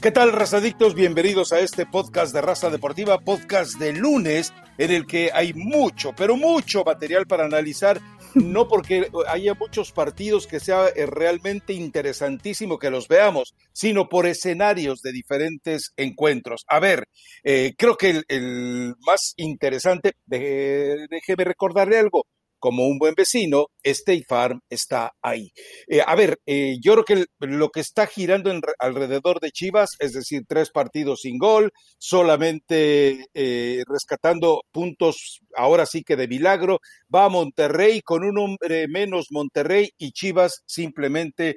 ¿Qué 0.00 0.10
tal, 0.10 0.32
razadictos? 0.32 0.94
Bienvenidos 0.94 1.52
a 1.52 1.60
este 1.60 1.84
podcast 1.84 2.32
de 2.32 2.40
Raza 2.40 2.70
Deportiva, 2.70 3.18
podcast 3.18 3.78
de 3.78 3.92
lunes, 3.92 4.50
en 4.78 4.92
el 4.92 5.06
que 5.06 5.30
hay 5.30 5.52
mucho, 5.52 6.14
pero 6.16 6.38
mucho 6.38 6.84
material 6.84 7.26
para 7.26 7.44
analizar, 7.44 8.00
no 8.34 8.66
porque 8.66 9.10
haya 9.28 9.52
muchos 9.52 9.92
partidos 9.92 10.46
que 10.46 10.58
sea 10.58 10.88
eh, 10.88 11.04
realmente 11.04 11.74
interesantísimo 11.74 12.78
que 12.78 12.88
los 12.88 13.08
veamos, 13.08 13.54
sino 13.74 14.08
por 14.08 14.24
escenarios 14.24 15.02
de 15.02 15.12
diferentes 15.12 15.92
encuentros. 15.98 16.64
A 16.66 16.80
ver, 16.80 17.06
eh, 17.44 17.74
creo 17.76 17.98
que 17.98 18.22
el, 18.26 18.94
más 19.00 19.34
interesante, 19.36 20.14
déjeme 20.24 21.44
recordarle 21.44 21.98
algo, 21.98 22.24
como 22.60 22.86
un 22.86 22.98
buen 22.98 23.14
vecino, 23.16 23.66
State 23.82 24.24
Farm 24.28 24.60
está 24.68 25.12
ahí. 25.22 25.50
Eh, 25.88 26.02
a 26.06 26.14
ver, 26.14 26.38
eh, 26.46 26.76
yo 26.82 26.92
creo 26.94 27.04
que 27.04 27.46
lo 27.46 27.70
que 27.70 27.80
está 27.80 28.06
girando 28.06 28.52
alrededor 28.78 29.40
de 29.40 29.50
Chivas, 29.50 29.90
es 29.98 30.12
decir, 30.12 30.42
tres 30.46 30.70
partidos 30.70 31.20
sin 31.22 31.38
gol, 31.38 31.72
solamente 31.98 33.26
eh, 33.34 33.82
rescatando 33.88 34.62
puntos, 34.70 35.40
ahora 35.56 35.86
sí 35.86 36.02
que 36.02 36.16
de 36.16 36.28
milagro, 36.28 36.78
va 37.12 37.24
a 37.24 37.28
Monterrey 37.28 38.02
con 38.02 38.24
un 38.24 38.38
hombre 38.38 38.86
menos 38.88 39.26
Monterrey 39.30 39.90
y 39.98 40.12
Chivas 40.12 40.62
simplemente 40.66 41.56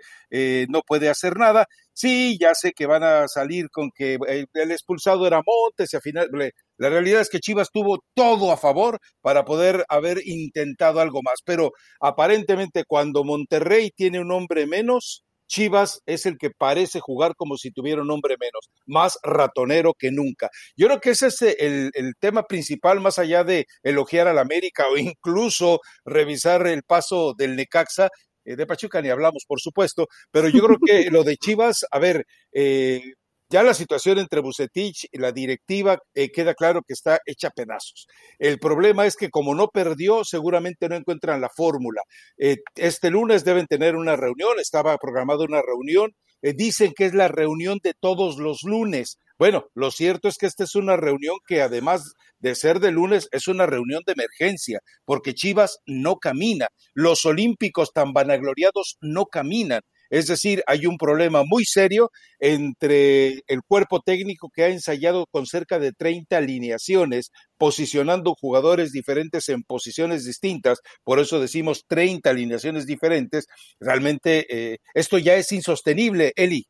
no 0.70 0.82
puede 0.82 1.10
hacer 1.10 1.38
nada. 1.38 1.68
Sí, 1.94 2.38
ya 2.40 2.54
sé 2.56 2.72
que 2.72 2.88
van 2.88 3.04
a 3.04 3.28
salir 3.28 3.70
con 3.70 3.92
que 3.96 4.18
el 4.54 4.72
expulsado 4.72 5.28
era 5.28 5.42
Montes 5.46 5.94
y 5.94 5.96
al 5.96 6.02
final 6.02 6.30
la 6.78 6.90
realidad 6.90 7.22
es 7.22 7.30
que 7.30 7.40
Chivas 7.40 7.70
tuvo 7.72 8.00
todo 8.14 8.52
a 8.52 8.58
favor 8.58 9.00
para 9.22 9.46
poder 9.46 9.86
haber 9.90 10.20
intentado 10.26 11.00
algo 11.00 11.22
más, 11.24 11.42
pero 11.46 11.72
aparentemente 12.00 12.84
cuando 12.86 13.24
Monterrey 13.24 13.92
tiene 13.96 14.20
un 14.20 14.32
hombre 14.32 14.66
menos, 14.66 15.24
Chivas 15.48 16.02
es 16.08 16.26
el 16.26 16.38
que 16.38 16.50
parece 16.50 17.00
jugar 17.00 17.36
como 17.36 17.58
si 17.58 17.72
tuviera 17.72 18.02
un 18.02 18.10
hombre 18.10 18.36
menos, 18.40 18.70
más 18.88 19.18
ratonero 19.24 19.94
que 19.94 20.12
nunca. 20.12 20.50
Yo 20.76 20.88
creo 20.88 21.00
que 21.00 21.12
ese 21.12 21.28
es 21.28 21.42
el, 21.42 21.92
tema 22.20 22.44
principal, 22.44 23.02
más 23.02 23.20
allá 23.20 23.44
de 23.44 23.66
elogiar 23.84 24.28
al 24.28 24.40
América 24.40 24.86
o 24.92 24.98
incluso 24.98 25.80
revisar 26.06 26.66
el 26.68 26.84
paso 26.84 27.34
del 27.38 27.56
Necaxa. 27.56 28.10
Eh, 28.46 28.56
de 28.56 28.66
Pachuca 28.66 29.02
ni 29.02 29.10
hablamos, 29.10 29.46
por 29.48 29.62
supuesto, 29.62 30.08
pero 30.32 30.50
yo 30.50 30.64
creo 30.64 30.78
que 30.86 31.10
lo 31.12 31.24
de 31.24 31.38
Chivas, 31.38 31.86
a 31.92 32.00
ver, 32.00 32.26
eh, 32.52 33.02
ya 33.50 33.64
la 33.64 33.74
situación 33.74 34.20
entre 34.20 34.42
Bucetich 34.42 35.06
y 35.12 35.18
la 35.20 35.32
directiva 35.32 36.00
eh, 36.14 36.32
queda 36.32 36.54
claro 36.54 36.82
que 36.82 36.94
está 36.94 37.20
hecha 37.26 37.50
pedazos. 37.50 38.08
El 38.40 38.60
problema 38.60 39.06
es 39.06 39.16
que 39.16 39.30
como 39.30 39.54
no 39.56 39.68
perdió, 39.68 40.24
seguramente 40.24 40.90
no 40.90 40.96
encuentran 40.96 41.42
la 41.42 41.50
fórmula. 41.50 42.02
Eh, 42.38 42.58
este 42.76 43.10
lunes 43.10 43.44
deben 43.46 43.68
tener 43.68 43.96
una 43.96 44.16
reunión, 44.16 44.60
estaba 44.60 44.98
programada 44.98 45.44
una 45.44 45.62
reunión, 45.62 46.16
eh, 46.42 46.54
dicen 46.54 46.94
que 46.96 47.06
es 47.06 47.14
la 47.14 47.28
reunión 47.28 47.80
de 47.84 47.94
todos 47.94 48.38
los 48.38 48.64
lunes. 48.64 49.18
Bueno, 49.40 49.66
lo 49.74 49.92
cierto 49.92 50.28
es 50.28 50.38
que 50.38 50.46
esta 50.46 50.64
es 50.64 50.76
una 50.76 50.98
reunión 50.98 51.38
que 51.48 51.62
además 51.62 52.14
de 52.40 52.56
ser 52.56 52.80
de 52.80 52.92
lunes 52.92 53.30
es 53.32 53.48
una 53.48 53.66
reunión 53.66 54.04
de 54.06 54.14
emergencia, 54.14 54.80
porque 55.06 55.34
Chivas 55.34 55.80
no 55.86 56.18
camina, 56.18 56.68
los 56.94 57.26
olímpicos 57.26 57.94
tan 57.94 58.14
vanagloriados 58.14 58.98
no 59.02 59.26
caminan. 59.26 59.82
Es 60.14 60.28
decir, 60.28 60.62
hay 60.68 60.86
un 60.86 61.00
problema 61.00 61.42
muy 61.44 61.66
serio 61.66 62.12
entre 62.38 63.42
el 63.48 63.64
cuerpo 63.68 64.00
técnico 64.00 64.52
que 64.54 64.62
ha 64.64 64.68
ensayado 64.68 65.26
con 65.26 65.48
cerca 65.48 65.80
de 65.80 65.92
30 65.92 66.38
alineaciones, 66.38 67.32
posicionando 67.58 68.36
jugadores 68.40 68.92
diferentes 68.92 69.50
en 69.50 69.64
posiciones 69.64 70.24
distintas, 70.24 70.82
por 71.04 71.20
eso 71.20 71.40
decimos 71.40 71.86
30 71.88 72.30
alineaciones 72.30 72.86
diferentes. 72.86 73.48
Realmente 73.80 74.46
eh, 74.52 74.78
esto 74.94 75.18
ya 75.18 75.34
es 75.34 75.52
insostenible, 75.52 76.32
Eli. 76.36 76.68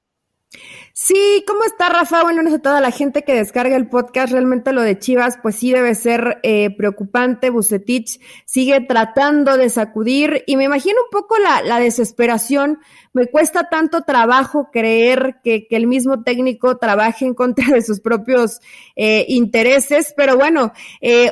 Sí, 0.96 1.44
¿cómo 1.48 1.64
está 1.64 1.90
Rafa? 1.90 2.22
Bueno, 2.22 2.42
a 2.54 2.60
toda 2.60 2.80
la 2.80 2.92
gente 2.92 3.24
que 3.24 3.34
descarga 3.34 3.76
el 3.76 3.90
podcast. 3.90 4.32
Realmente 4.32 4.74
lo 4.74 4.82
de 4.82 5.00
Chivas, 5.00 5.40
pues 5.42 5.56
sí 5.56 5.72
debe 5.72 5.96
ser 5.96 6.40
eh, 6.44 6.70
preocupante. 6.78 7.50
Bucetich 7.50 8.20
sigue 8.46 8.80
tratando 8.82 9.58
de 9.58 9.70
sacudir 9.70 10.44
y 10.46 10.56
me 10.56 10.66
imagino 10.66 10.98
un 11.02 11.10
poco 11.10 11.40
la, 11.40 11.64
la 11.64 11.80
desesperación. 11.80 12.80
Me 13.12 13.26
cuesta 13.26 13.70
tanto 13.70 14.02
trabajo 14.02 14.70
creer 14.72 15.38
que, 15.44 15.68
que, 15.68 15.76
el 15.76 15.88
mismo 15.88 16.24
técnico 16.24 16.78
trabaje 16.78 17.26
en 17.26 17.34
contra 17.34 17.68
de 17.74 17.82
sus 17.82 18.00
propios 18.00 18.60
eh, 18.96 19.26
intereses, 19.30 20.14
pero 20.16 20.38
bueno, 20.38 20.74
eh, 21.02 21.32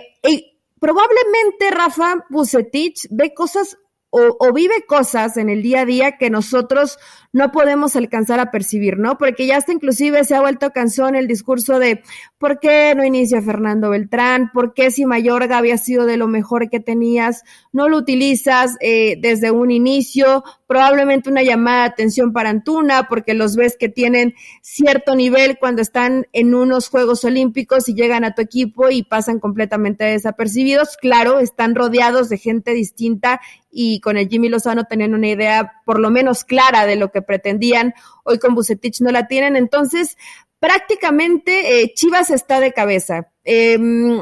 probablemente 0.80 1.70
Rafa 1.70 2.26
Bucetich 2.30 3.08
ve 3.12 3.34
cosas 3.36 3.78
o, 4.10 4.36
o, 4.40 4.52
vive 4.52 4.86
cosas 4.86 5.38
en 5.38 5.50
el 5.50 5.62
día 5.62 5.82
a 5.82 5.86
día 5.86 6.18
que 6.18 6.30
nosotros 6.30 7.00
no 7.34 7.52
podemos 7.52 7.96
alcanzar 7.96 8.40
a 8.40 8.52
percibir, 8.52 8.98
¿no? 8.98 9.18
Porque 9.18 9.48
ya 9.48 9.58
hasta 9.58 9.72
inclusive 9.72 10.24
se 10.26 10.36
ha 10.36 10.42
vuelto 10.42 10.72
canción 10.72 11.16
el 11.16 11.28
discurso 11.28 11.80
de 11.80 12.04
¿por 12.38 12.60
qué 12.60 12.94
no 12.96 13.06
inicia 13.06 13.42
Fernando 13.42 13.90
Beltrán? 13.90 14.52
¿Por 14.54 14.74
qué 14.74 14.92
si 14.92 15.06
Mayorga 15.06 15.58
había 15.58 15.78
sido 15.78 16.06
de 16.06 16.18
lo 16.18 16.28
mejor 16.28 16.70
que 16.70 16.80
tenías, 16.80 17.44
no 17.72 17.88
lo 17.88 17.98
utilizas 17.98 18.76
eh, 18.82 19.18
desde 19.22 19.52
un 19.52 19.72
inicio? 19.72 20.44
Probablemente 20.68 21.30
una 21.30 21.44
llamada 21.44 21.84
de 21.84 21.90
atención 21.90 22.34
para 22.34 22.50
Antuna, 22.50 23.08
porque 23.08 23.34
los 23.34 23.56
ves 23.56 23.78
que 23.80 23.88
tienen 23.88 24.34
cierto 24.62 25.16
nivel 25.16 25.58
cuando 25.58 25.82
están 25.82 26.28
en 26.34 26.54
unos 26.54 26.90
Juegos 26.90 27.24
Olímpicos 27.24 27.88
y 27.88 27.94
llegan 27.94 28.26
a 28.26 28.36
tu 28.36 28.42
equipo 28.42 28.90
y 28.90 29.04
pasan 29.04 29.40
completamente 29.40 30.04
desapercibidos. 30.04 30.98
Claro, 30.98 31.40
están 31.40 31.76
rodeados 31.76 32.28
de 32.28 32.38
gente 32.38 32.74
distinta 32.74 33.40
y 33.72 34.02
con 34.02 34.18
el 34.18 34.28
Jimmy 34.28 34.50
Lozano 34.50 34.84
tenían 34.84 35.14
una 35.14 35.30
idea 35.30 35.82
por 35.86 36.00
lo 36.00 36.10
menos 36.10 36.44
clara 36.44 36.86
de 36.86 36.98
lo 36.98 37.12
que 37.12 37.21
pretendían, 37.22 37.94
hoy 38.24 38.40
con 38.40 38.56
Bucetich 38.56 39.02
no 39.02 39.12
la 39.12 39.28
tienen, 39.28 39.56
entonces 39.56 40.18
prácticamente 40.60 41.82
eh, 41.82 41.94
Chivas 41.94 42.30
está 42.30 42.60
de 42.60 42.72
cabeza. 42.72 43.32
Em, 43.44 44.22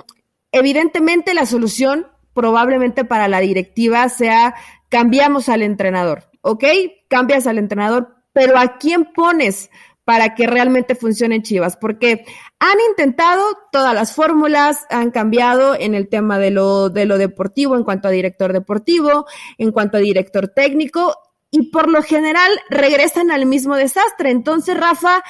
evidentemente 0.51 1.33
la 1.33 1.45
solución 1.45 2.07
probablemente 2.33 3.03
para 3.03 3.27
la 3.27 3.41
directiva 3.41 4.07
sea 4.09 4.55
cambiamos 4.87 5.49
al 5.49 5.61
entrenador, 5.61 6.23
¿ok? 6.41 6.63
Cambias 7.09 7.45
al 7.45 7.57
entrenador, 7.57 8.15
pero 8.33 8.57
¿a 8.57 8.77
quién 8.77 9.11
pones 9.13 9.69
para 10.05 10.33
que 10.33 10.47
realmente 10.47 10.95
funcione 10.95 11.43
Chivas? 11.43 11.75
Porque 11.75 12.25
han 12.59 12.77
intentado 12.89 13.43
todas 13.71 13.93
las 13.93 14.15
fórmulas, 14.15 14.85
han 14.89 15.11
cambiado 15.11 15.75
en 15.75 15.93
el 15.93 16.07
tema 16.07 16.39
de 16.39 16.51
lo, 16.51 16.89
de 16.89 17.05
lo 17.05 17.17
deportivo, 17.17 17.75
en 17.75 17.83
cuanto 17.83 18.07
a 18.07 18.11
director 18.11 18.53
deportivo, 18.53 19.25
en 19.57 19.71
cuanto 19.71 19.97
a 19.97 20.01
director 20.01 20.47
técnico, 20.47 21.15
y 21.51 21.71
por 21.71 21.89
lo 21.89 22.03
general 22.03 22.51
regresan 22.69 23.31
al 23.31 23.45
mismo 23.45 23.75
desastre. 23.75 24.31
Entonces, 24.31 24.77
Rafa, 24.77 25.23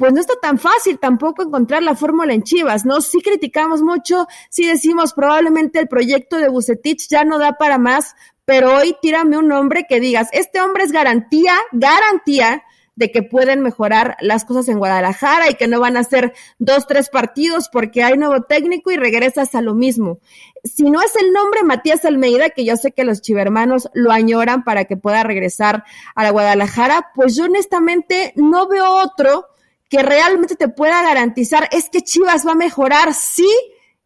pues 0.00 0.12
no 0.12 0.20
está 0.20 0.34
tan 0.40 0.58
fácil 0.58 0.98
tampoco 0.98 1.42
encontrar 1.42 1.82
la 1.82 1.94
fórmula 1.94 2.32
en 2.32 2.42
Chivas, 2.42 2.86
¿no? 2.86 3.00
Sí 3.02 3.20
criticamos 3.20 3.82
mucho, 3.82 4.26
sí 4.48 4.66
decimos 4.66 5.12
probablemente 5.12 5.78
el 5.78 5.88
proyecto 5.88 6.38
de 6.38 6.48
Bucetich 6.48 7.06
ya 7.08 7.24
no 7.24 7.38
da 7.38 7.52
para 7.58 7.76
más, 7.76 8.14
pero 8.46 8.74
hoy 8.74 8.96
tírame 9.02 9.36
un 9.36 9.48
nombre 9.48 9.84
que 9.86 10.00
digas, 10.00 10.28
este 10.32 10.60
hombre 10.60 10.84
es 10.84 10.92
garantía, 10.92 11.54
garantía 11.72 12.64
de 13.00 13.10
que 13.10 13.22
pueden 13.22 13.62
mejorar 13.62 14.18
las 14.20 14.44
cosas 14.44 14.68
en 14.68 14.78
Guadalajara 14.78 15.48
y 15.48 15.54
que 15.54 15.68
no 15.68 15.80
van 15.80 15.96
a 15.96 16.04
ser 16.04 16.34
dos, 16.58 16.86
tres 16.86 17.08
partidos 17.08 17.70
porque 17.72 18.02
hay 18.02 18.18
nuevo 18.18 18.42
técnico 18.42 18.90
y 18.90 18.98
regresas 18.98 19.54
a 19.54 19.62
lo 19.62 19.74
mismo. 19.74 20.18
Si 20.64 20.82
no 20.82 21.00
es 21.00 21.16
el 21.16 21.32
nombre 21.32 21.64
Matías 21.64 22.04
Almeida, 22.04 22.50
que 22.50 22.66
yo 22.66 22.76
sé 22.76 22.92
que 22.92 23.04
los 23.04 23.22
chivermanos 23.22 23.88
lo 23.94 24.12
añoran 24.12 24.64
para 24.64 24.84
que 24.84 24.98
pueda 24.98 25.22
regresar 25.22 25.84
a 26.14 26.24
la 26.24 26.30
Guadalajara, 26.30 27.08
pues 27.14 27.34
yo 27.34 27.44
honestamente 27.44 28.34
no 28.36 28.68
veo 28.68 28.92
otro 28.92 29.46
que 29.88 30.02
realmente 30.02 30.54
te 30.54 30.68
pueda 30.68 31.02
garantizar 31.02 31.70
es 31.72 31.88
que 31.88 32.02
Chivas 32.02 32.46
va 32.46 32.52
a 32.52 32.54
mejorar 32.54 33.14
si 33.14 33.48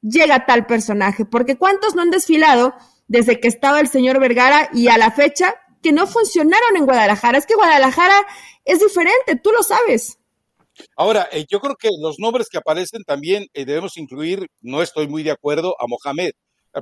llega 0.03 0.47
tal 0.47 0.67
personaje, 0.67 1.25
porque 1.25 1.57
cuántos 1.57 1.97
no 1.97 2.03
han 2.03 2.11
desfilado 2.11 2.75
desde 3.09 3.41
que 3.41 3.49
estaba 3.49 3.81
el 3.81 3.89
señor 3.89 4.21
Vergara 4.21 4.71
y 4.73 4.87
a 4.87 4.99
la 4.99 5.11
fecha 5.11 5.57
que 5.85 5.93
no 5.93 6.07
funcionaron 6.07 6.77
en 6.77 6.87
Guadalajara. 6.87 7.37
Es 7.37 7.47
que 7.47 7.55
Guadalajara 7.55 8.17
es 8.65 8.81
diferente, 8.81 9.37
tú 9.37 9.53
lo 9.53 9.63
sabes. 9.63 10.19
Ahora, 10.97 11.29
eh, 11.31 11.45
yo 11.49 11.61
creo 11.61 11.77
que 11.77 11.91
los 12.01 12.19
nombres 12.19 12.49
que 12.51 12.57
aparecen 12.57 13.03
también 13.05 13.47
eh, 13.53 13.67
debemos 13.67 13.99
incluir, 13.99 14.47
no 14.63 14.81
estoy 14.81 15.09
muy 15.09 15.23
de 15.23 15.31
acuerdo, 15.31 15.77
a 15.79 15.85
Mohamed. 15.87 16.33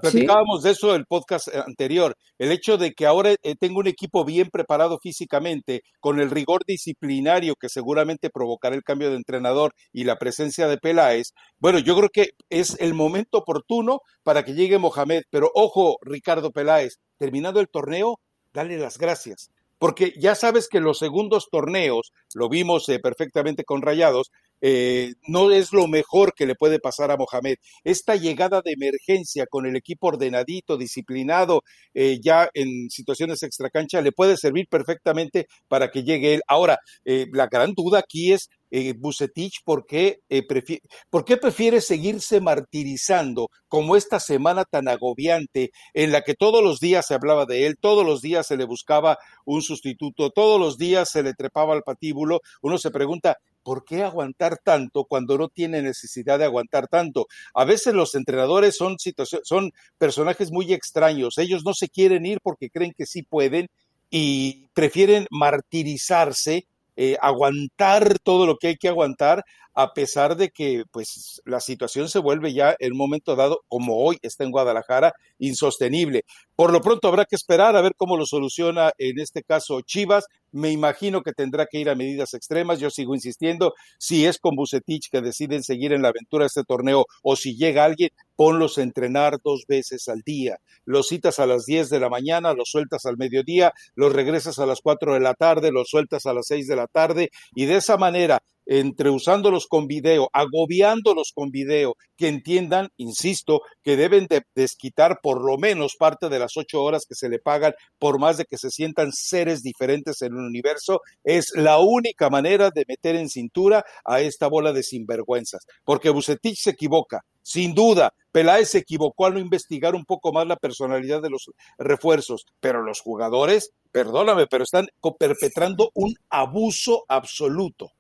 Platicábamos 0.01 0.63
de 0.63 0.71
eso 0.71 0.95
el 0.95 1.05
podcast 1.05 1.49
eh, 1.49 1.63
anterior, 1.67 2.17
el 2.39 2.51
hecho 2.51 2.79
de 2.79 2.93
que 2.93 3.05
ahora 3.05 3.35
tengo 3.61 3.81
un 3.81 3.89
equipo 3.89 4.25
bien 4.25 4.49
preparado 4.51 4.99
físicamente, 5.03 5.83
con 6.01 6.19
el 6.19 6.31
rigor 6.31 6.63
disciplinario 6.65 7.57
que 7.61 7.69
seguramente 7.69 8.31
provocará 8.31 8.75
el 8.75 8.85
cambio 8.85 9.11
de 9.11 9.17
entrenador 9.17 9.75
y 9.93 10.05
la 10.05 10.17
presencia 10.17 10.67
de 10.69 10.79
Peláez. 10.79 11.33
Bueno, 11.59 11.79
yo 11.79 11.95
creo 11.97 12.09
que 12.09 12.31
es 12.49 12.77
el 12.81 12.95
momento 12.95 13.39
oportuno 13.39 13.99
para 14.23 14.45
que 14.45 14.55
llegue 14.55 14.79
Mohamed, 14.79 15.25
pero 15.29 15.51
ojo, 15.55 15.99
Ricardo 16.01 16.53
Peláez, 16.53 17.01
terminado 17.19 17.61
el 17.61 17.69
torneo, 17.69 18.19
dale 18.53 18.79
las 18.79 18.99
gracias 18.99 19.51
porque 19.83 20.15
ya 20.17 20.37
sabes 20.37 20.69
que 20.69 20.79
los 20.79 21.01
segundos 21.01 21.49
torneos, 21.51 22.13
lo 22.35 22.49
vimos 22.49 22.89
eh, 22.89 23.01
perfectamente 23.01 23.65
con 23.65 23.83
Rayados, 23.83 24.31
eh, 24.65 25.15
no 25.27 25.51
es 25.51 25.73
lo 25.73 25.89
mejor 25.89 26.35
que 26.35 26.47
le 26.47 26.55
puede 26.55 26.79
pasar 26.79 27.11
a 27.11 27.17
Mohamed. 27.17 27.57
Esta 27.83 28.15
llegada 28.15 28.63
de 28.63 28.73
emergencia 28.73 29.47
con 29.47 29.67
el 29.67 29.75
equipo 29.77 30.07
ordenadito, 30.07 30.77
disciplinado, 30.77 31.65
eh, 31.95 32.21
ya 32.23 32.49
en 32.55 32.89
situaciones 32.89 33.43
extracancha, 33.43 34.01
le 34.01 34.13
puede 34.13 34.37
servir 34.37 34.69
perfectamente 34.69 35.49
para 35.69 35.91
que 35.91 36.05
llegue 36.05 36.35
él. 36.35 36.43
Ahora, 36.47 36.79
eh, 37.05 37.27
la 37.33 37.49
gran 37.49 37.75
duda 37.75 37.99
aquí 37.99 38.33
es 38.33 38.49
eh, 38.71 38.95
Bucetich, 38.97 39.63
¿por 39.65 39.85
qué, 39.85 40.21
prefiere, 40.49 40.83
¿por 41.11 41.27
qué 41.27 41.37
prefiere 41.37 41.83
seguirse 41.83 42.41
martirizando 42.41 43.51
como 43.69 43.97
esta 43.97 44.19
semana 44.19 44.65
tan 44.65 44.89
agobiante 44.89 45.73
en 45.93 46.13
la 46.13 46.23
que 46.23 46.35
todos 46.35 46.63
los 46.63 46.81
días 46.81 47.07
se 47.07 47.15
hablaba 47.15 47.45
de 47.45 47.67
él, 47.67 47.77
todos 47.79 48.07
los 48.07 48.23
días 48.23 48.47
se 48.47 48.57
le 48.57 48.65
buscaba 48.65 49.19
un 49.45 49.61
sustituto, 49.61 50.31
todos 50.31 50.59
los 50.59 50.79
días 50.79 51.11
se 51.11 51.23
le 51.23 51.35
trepaba 51.35 51.75
al 51.75 51.83
patíbulo? 51.83 52.41
Uno 52.63 52.79
se 52.79 52.91
pregunta, 52.91 53.37
¿por 53.63 53.85
qué 53.85 54.03
aguantar 54.03 54.59
tanto 54.63 55.05
cuando 55.05 55.39
no 55.39 55.49
tiene 55.49 55.83
necesidad 55.83 56.39
de 56.39 56.45
aguantar 56.45 56.89
tanto? 56.89 57.27
A 57.55 57.65
veces 57.65 57.95
los 57.95 58.15
entrenadores 58.15 58.77
son, 58.77 58.97
son 59.45 59.73
personajes 59.99 60.51
muy 60.51 60.73
extraños, 60.73 61.39
ellos 61.39 61.65
no 61.65 61.75
se 61.75 61.89
quieren 61.89 62.27
ir 62.27 62.41
porque 62.43 62.71
creen 62.71 62.93
que 62.97 63.07
sí 63.07 63.23
pueden 63.23 63.69
y 64.11 64.69
prefieren 64.75 65.27
martirizarse, 65.31 66.67
eh, 66.97 67.17
aguantar 67.23 68.19
todo 68.19 68.47
lo 68.47 68.59
que 68.59 68.69
hay 68.69 68.77
que 68.77 68.89
aguantar 68.89 69.45
a 69.75 69.95
pesar 69.95 70.37
de 70.37 70.51
que 70.51 70.85
pues 70.91 71.41
la 71.45 71.61
situación 71.61 72.09
se 72.09 72.19
vuelve 72.19 72.53
ya 72.53 72.77
en 72.79 72.93
un 72.93 72.99
momento 72.99 73.37
dado, 73.37 73.63
como 73.69 73.97
hoy 73.97 74.19
está 74.23 74.45
en 74.45 74.51
Guadalajara, 74.51 75.15
insostenible. 75.39 76.25
Por 76.55 76.73
lo 76.73 76.81
pronto 76.81 77.09
habrá 77.09 77.25
que 77.25 77.37
esperar 77.37 77.77
a 77.77 77.81
ver 77.81 77.95
cómo 77.97 78.17
lo 78.17 78.27
soluciona 78.27 78.93
en 78.99 79.19
este 79.19 79.43
caso 79.43 79.81
Chivas. 79.81 80.27
Me 80.51 80.71
imagino 80.71 81.23
que 81.23 81.33
tendrá 81.33 81.67
que 81.67 81.79
ir 81.79 81.89
a 81.89 81.95
medidas 81.95 82.35
extremas. 82.35 82.79
Yo 82.79 82.91
sigo 82.91 83.15
insistiendo, 83.15 83.73
si 83.99 84.27
es 84.27 84.39
con 84.39 84.55
Bucetich 84.55 85.09
que 85.11 85.23
deciden 85.23 85.63
seguir 85.63 85.93
en 85.93 86.03
la 86.03 86.09
aventura 86.09 86.45
de 86.45 86.49
este 86.49 86.65
torneo 86.65 87.07
o 87.23 87.37
si 87.37 87.57
llega 87.57 87.85
alguien, 87.85 88.11
ponlos 88.37 88.77
a 88.77 88.83
entrenar 88.83 89.39
dos 89.43 89.65
veces 89.67 90.09
al 90.09 90.21
día. 90.21 90.59
Los 90.85 91.09
citas 91.09 91.39
a 91.39 91.47
las 91.47 91.65
10 91.65 91.89
de 91.89 92.01
la 92.01 92.11
mañana, 92.11 92.53
los 92.53 92.71
sueltas 92.71 93.07
al 93.07 93.17
mediodía, 93.17 93.73
los 93.95 94.13
regresas 94.13 94.59
a 94.59 94.67
las 94.67 94.81
4 94.81 95.15
de 95.15 95.21
la 95.21 95.35
tarde, 95.35 95.73
los 95.73 95.89
sueltas 95.89 96.27
a 96.27 96.35
las 96.35 96.47
6 96.47 96.67
de 96.67 96.77
la 96.77 96.87
tarde 96.87 97.31
y 97.55 97.65
de 97.65 97.77
esa 97.77 97.97
manera 97.97 98.43
entre 98.67 99.11
usándolos 99.11 99.67
con 99.67 99.87
video, 99.87 100.29
agobiándolos 100.33 101.33
con 101.35 101.51
video, 101.51 101.97
que 102.17 102.29
entiendan, 102.29 102.89
insisto, 102.97 103.63
que 103.83 103.97
deben 103.97 104.27
de 104.27 104.43
desquitar 104.55 105.21
por 105.23 105.43
lo 105.45 105.59
menos 105.59 105.97
parte 105.99 106.29
de 106.29 106.39
las 106.39 106.57
ocho 106.57 106.83
horas 106.83 107.05
que 107.09 107.15
se 107.15 107.29
le 107.29 107.39
pagan 107.39 107.75
por 107.99 108.19
más 108.19 108.37
de 108.37 108.45
que 108.45 108.59
se 108.59 108.71
sientan 108.71 109.13
seres 109.13 109.63
diferentes 109.63 110.23
en 110.23 110.33
el 110.33 110.45
universo, 110.45 111.01
es 111.25 111.53
la 111.55 111.79
única 111.79 112.31
manera 112.31 112.71
de 112.71 112.85
meter 112.87 113.17
en 113.17 113.29
cintura 113.29 113.85
a 114.05 114.21
esta 114.21 114.47
bola 114.47 114.73
de 114.73 114.83
sinvergüenzas. 114.83 115.67
Porque 115.85 116.11
Bucetich 116.11 116.59
se 116.59 116.71
equivoca, 116.71 117.25
sin 117.43 117.75
duda, 117.75 118.15
Peláez 118.31 118.71
se 118.71 118.79
equivocó 118.79 119.27
al 119.27 119.35
no 119.35 119.41
investigar 119.41 119.95
un 119.95 120.05
poco 120.05 120.33
más 120.33 120.47
la 120.47 120.57
personalidad 120.57 121.21
de 121.21 121.31
los 121.31 121.51
refuerzos, 121.77 122.47
pero 122.61 122.83
los 122.83 123.01
jugadores, 123.01 123.73
perdóname, 123.91 124.47
pero 124.47 124.65
están 124.65 124.87
perpetrando 125.19 125.91
un 125.95 126.15
abuso 126.31 127.05
absoluto. 127.09 127.91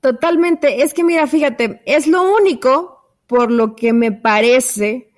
Totalmente. 0.00 0.82
Es 0.82 0.94
que 0.94 1.04
mira, 1.04 1.26
fíjate, 1.26 1.82
es 1.84 2.06
lo 2.06 2.22
único 2.34 3.00
por 3.26 3.50
lo 3.50 3.76
que 3.76 3.92
me 3.92 4.12
parece 4.12 5.10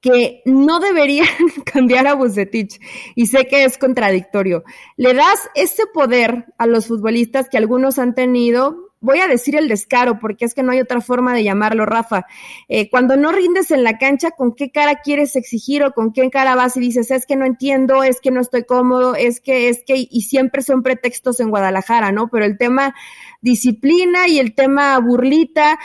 que 0.00 0.42
no 0.44 0.80
deberían 0.80 1.28
cambiar 1.64 2.06
a 2.06 2.14
Bucetich. 2.14 2.80
Y 3.14 3.26
sé 3.26 3.46
que 3.46 3.64
es 3.64 3.78
contradictorio. 3.78 4.64
Le 4.96 5.14
das 5.14 5.48
ese 5.54 5.86
poder 5.86 6.46
a 6.58 6.66
los 6.66 6.88
futbolistas 6.88 7.48
que 7.48 7.58
algunos 7.58 7.98
han 7.98 8.14
tenido 8.14 8.91
voy 9.02 9.18
a 9.18 9.28
decir 9.28 9.56
el 9.56 9.68
descaro, 9.68 10.18
porque 10.18 10.46
es 10.46 10.54
que 10.54 10.62
no 10.62 10.72
hay 10.72 10.80
otra 10.80 11.00
forma 11.00 11.34
de 11.34 11.44
llamarlo, 11.44 11.84
Rafa. 11.84 12.24
Eh, 12.68 12.88
cuando 12.88 13.16
no 13.16 13.32
rindes 13.32 13.70
en 13.70 13.84
la 13.84 13.98
cancha, 13.98 14.30
¿con 14.30 14.54
qué 14.54 14.70
cara 14.70 15.00
quieres 15.02 15.36
exigir 15.36 15.82
o 15.84 15.92
con 15.92 16.12
qué 16.12 16.30
cara 16.30 16.54
vas 16.54 16.76
y 16.76 16.80
dices, 16.80 17.10
es 17.10 17.26
que 17.26 17.36
no 17.36 17.44
entiendo, 17.44 18.02
es 18.02 18.20
que 18.20 18.30
no 18.30 18.40
estoy 18.40 18.64
cómodo, 18.64 19.14
es 19.14 19.40
que, 19.40 19.68
es 19.68 19.82
que, 19.84 20.06
y 20.08 20.22
siempre 20.22 20.62
son 20.62 20.82
pretextos 20.82 21.40
en 21.40 21.50
Guadalajara, 21.50 22.12
¿no? 22.12 22.28
Pero 22.28 22.44
el 22.44 22.56
tema 22.56 22.94
disciplina 23.40 24.28
y 24.28 24.38
el 24.38 24.54
tema 24.54 24.98
burlita, 25.00 25.78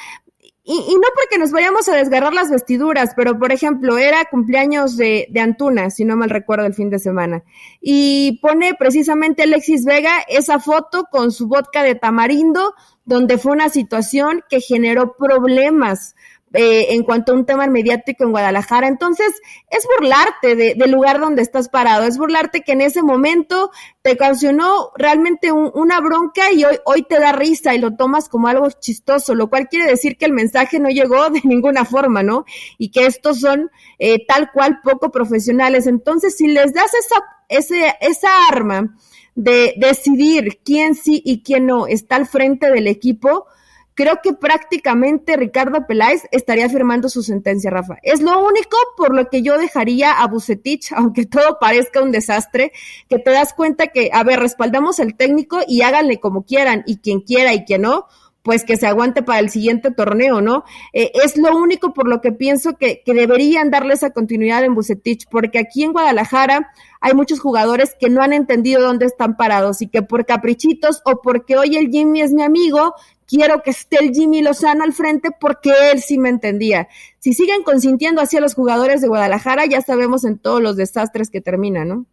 y, 0.70 0.74
y, 0.74 0.96
no 0.96 1.08
porque 1.16 1.38
nos 1.40 1.54
vayamos 1.54 1.88
a 1.88 1.96
desgarrar 1.96 2.34
las 2.34 2.52
vestiduras, 2.52 3.14
pero 3.16 3.40
por 3.40 3.54
ejemplo, 3.54 3.98
era 3.98 4.26
cumpleaños 4.26 4.98
de, 4.98 5.26
de, 5.30 5.40
Antuna, 5.40 5.90
si 5.90 6.04
no 6.04 6.18
mal 6.18 6.30
recuerdo, 6.30 6.66
el 6.66 6.74
fin 6.74 6.90
de 6.90 7.00
semana. 7.00 7.42
Y 7.80 8.38
pone 8.42 8.74
precisamente 8.74 9.44
Alexis 9.44 9.86
Vega 9.86 10.20
esa 10.28 10.60
foto 10.60 11.08
con 11.10 11.32
su 11.32 11.48
vodka 11.48 11.84
de 11.84 11.96
tamarindo, 11.96 12.74
donde 13.08 13.38
fue 13.38 13.54
una 13.54 13.70
situación 13.70 14.44
que 14.50 14.60
generó 14.60 15.16
problemas 15.18 16.14
eh, 16.54 16.94
en 16.94 17.04
cuanto 17.04 17.32
a 17.32 17.36
un 17.36 17.46
tema 17.46 17.68
mediático 17.68 18.24
en 18.24 18.32
Guadalajara. 18.32 18.88
Entonces, 18.88 19.34
es 19.70 19.88
burlarte 19.98 20.56
del 20.56 20.92
lugar 20.92 21.20
donde 21.20 21.42
estás 21.42 21.70
parado, 21.70 22.06
es 22.06 22.18
burlarte 22.18 22.62
que 22.62 22.74
en 22.74 22.82
ese 22.82 23.02
momento 23.02 23.72
te 24.02 24.14
ocasionó 24.14 24.92
realmente 24.96 25.52
una 25.52 26.00
bronca 26.02 26.52
y 26.52 26.66
hoy, 26.66 26.80
hoy 26.86 27.04
te 27.04 27.20
da 27.20 27.32
risa 27.32 27.76
y 27.76 27.80
lo 27.80 27.96
tomas 27.96 28.28
como 28.30 28.50
algo 28.50 28.70
chistoso, 28.72 29.36
lo 29.36 29.50
cual 29.50 29.68
quiere 29.70 29.90
decir 29.90 30.18
que 30.18 30.26
el 30.26 30.34
mensaje 30.34 30.80
no 30.80 30.90
llegó 30.90 31.30
de 31.30 31.42
ninguna 31.44 31.86
forma, 31.86 32.24
¿no? 32.24 32.46
Y 32.78 32.92
que 32.92 33.06
estos 33.06 33.40
son 33.40 33.72
eh, 34.00 34.26
tal 34.26 34.52
cual 34.52 34.80
poco 34.84 35.12
profesionales. 35.12 35.88
Entonces, 35.88 36.36
si 36.36 36.48
les 36.48 36.74
das 36.74 36.92
esa, 36.94 37.24
ese, 37.48 37.96
esa 38.02 38.30
arma 38.50 38.96
de 39.38 39.76
decidir 39.78 40.60
quién 40.66 40.96
sí 40.96 41.22
y 41.24 41.44
quién 41.44 41.68
no 41.68 41.86
está 41.86 42.16
al 42.16 42.26
frente 42.26 42.72
del 42.72 42.88
equipo, 42.88 43.46
creo 43.94 44.20
que 44.24 44.34
prácticamente 44.34 45.38
Ricardo 45.38 45.86
Peláez 45.86 46.24
estaría 46.32 46.68
firmando 46.70 47.08
su 47.08 47.22
sentencia, 47.22 47.70
Rafa. 47.70 48.00
Es 48.02 48.20
lo 48.20 48.44
único 48.44 48.76
por 48.98 49.14
lo 49.14 49.30
que 49.30 49.44
yo 49.44 49.60
dejaría 49.60 50.12
a 50.12 50.28
Bucetich, 50.28 50.92
aunque 50.92 51.26
todo 51.28 51.60
parezca 51.62 52.02
un 52.02 52.12
desastre, 52.12 52.72
que 53.08 53.20
te 53.20 53.30
das 53.30 53.54
cuenta 53.54 53.88
que, 53.88 54.10
a 54.12 54.24
ver, 54.24 54.40
respaldamos 54.40 55.00
al 55.00 55.16
técnico 55.16 55.60
y 55.68 55.84
háganle 55.84 56.20
como 56.20 56.44
quieran, 56.44 56.84
y 56.88 56.98
quien 56.98 57.22
quiera 57.22 57.54
y 57.54 57.64
quien 57.64 57.84
no, 57.84 58.08
pues 58.48 58.64
que 58.64 58.78
se 58.78 58.88
aguante 58.88 59.24
para 59.24 59.40
el 59.40 59.50
siguiente 59.50 59.92
torneo, 59.92 60.40
¿no? 60.40 60.64
Eh, 60.94 61.12
es 61.22 61.36
lo 61.36 61.54
único 61.58 61.94
por 61.94 62.08
lo 62.08 62.22
que 62.22 62.32
pienso 62.32 62.78
que, 62.78 63.04
que 63.06 63.14
deberían 63.14 63.72
darle 63.72 63.94
esa 63.94 64.12
continuidad 64.12 64.64
en 64.64 64.74
Bucetich, 64.74 65.28
porque 65.30 65.60
aquí 65.60 65.84
en 65.84 65.92
Guadalajara 65.92 66.72
hay 67.02 67.14
muchos 67.14 67.42
jugadores 67.42 67.94
que 68.00 68.10
no 68.10 68.22
han 68.22 68.32
entendido 68.32 68.82
dónde 68.82 69.06
están 69.06 69.36
parados 69.36 69.82
y 69.82 69.90
que 69.90 70.02
por 70.02 70.26
caprichitos 70.26 71.02
o 71.04 71.22
porque 71.22 71.58
hoy 71.58 71.76
el 71.76 71.90
Jimmy 71.90 72.22
es 72.22 72.32
mi 72.32 72.42
amigo, 72.42 72.94
quiero 73.26 73.62
que 73.64 73.72
esté 73.72 73.98
el 74.00 74.14
Jimmy 74.14 74.42
Lozano 74.42 74.86
al 74.86 74.94
frente 74.94 75.32
porque 75.38 75.74
él 75.92 76.02
sí 76.02 76.18
me 76.18 76.30
entendía. 76.30 76.88
Si 77.20 77.34
siguen 77.34 77.64
consintiendo 77.64 78.22
así 78.22 78.38
a 78.38 78.40
los 78.40 78.56
jugadores 78.56 79.02
de 79.02 79.10
Guadalajara, 79.10 79.66
ya 79.66 79.82
sabemos 79.82 80.24
en 80.24 80.40
todos 80.40 80.62
los 80.62 80.78
desastres 80.78 81.30
que 81.30 81.42
terminan, 81.42 81.90
¿no? 81.90 82.06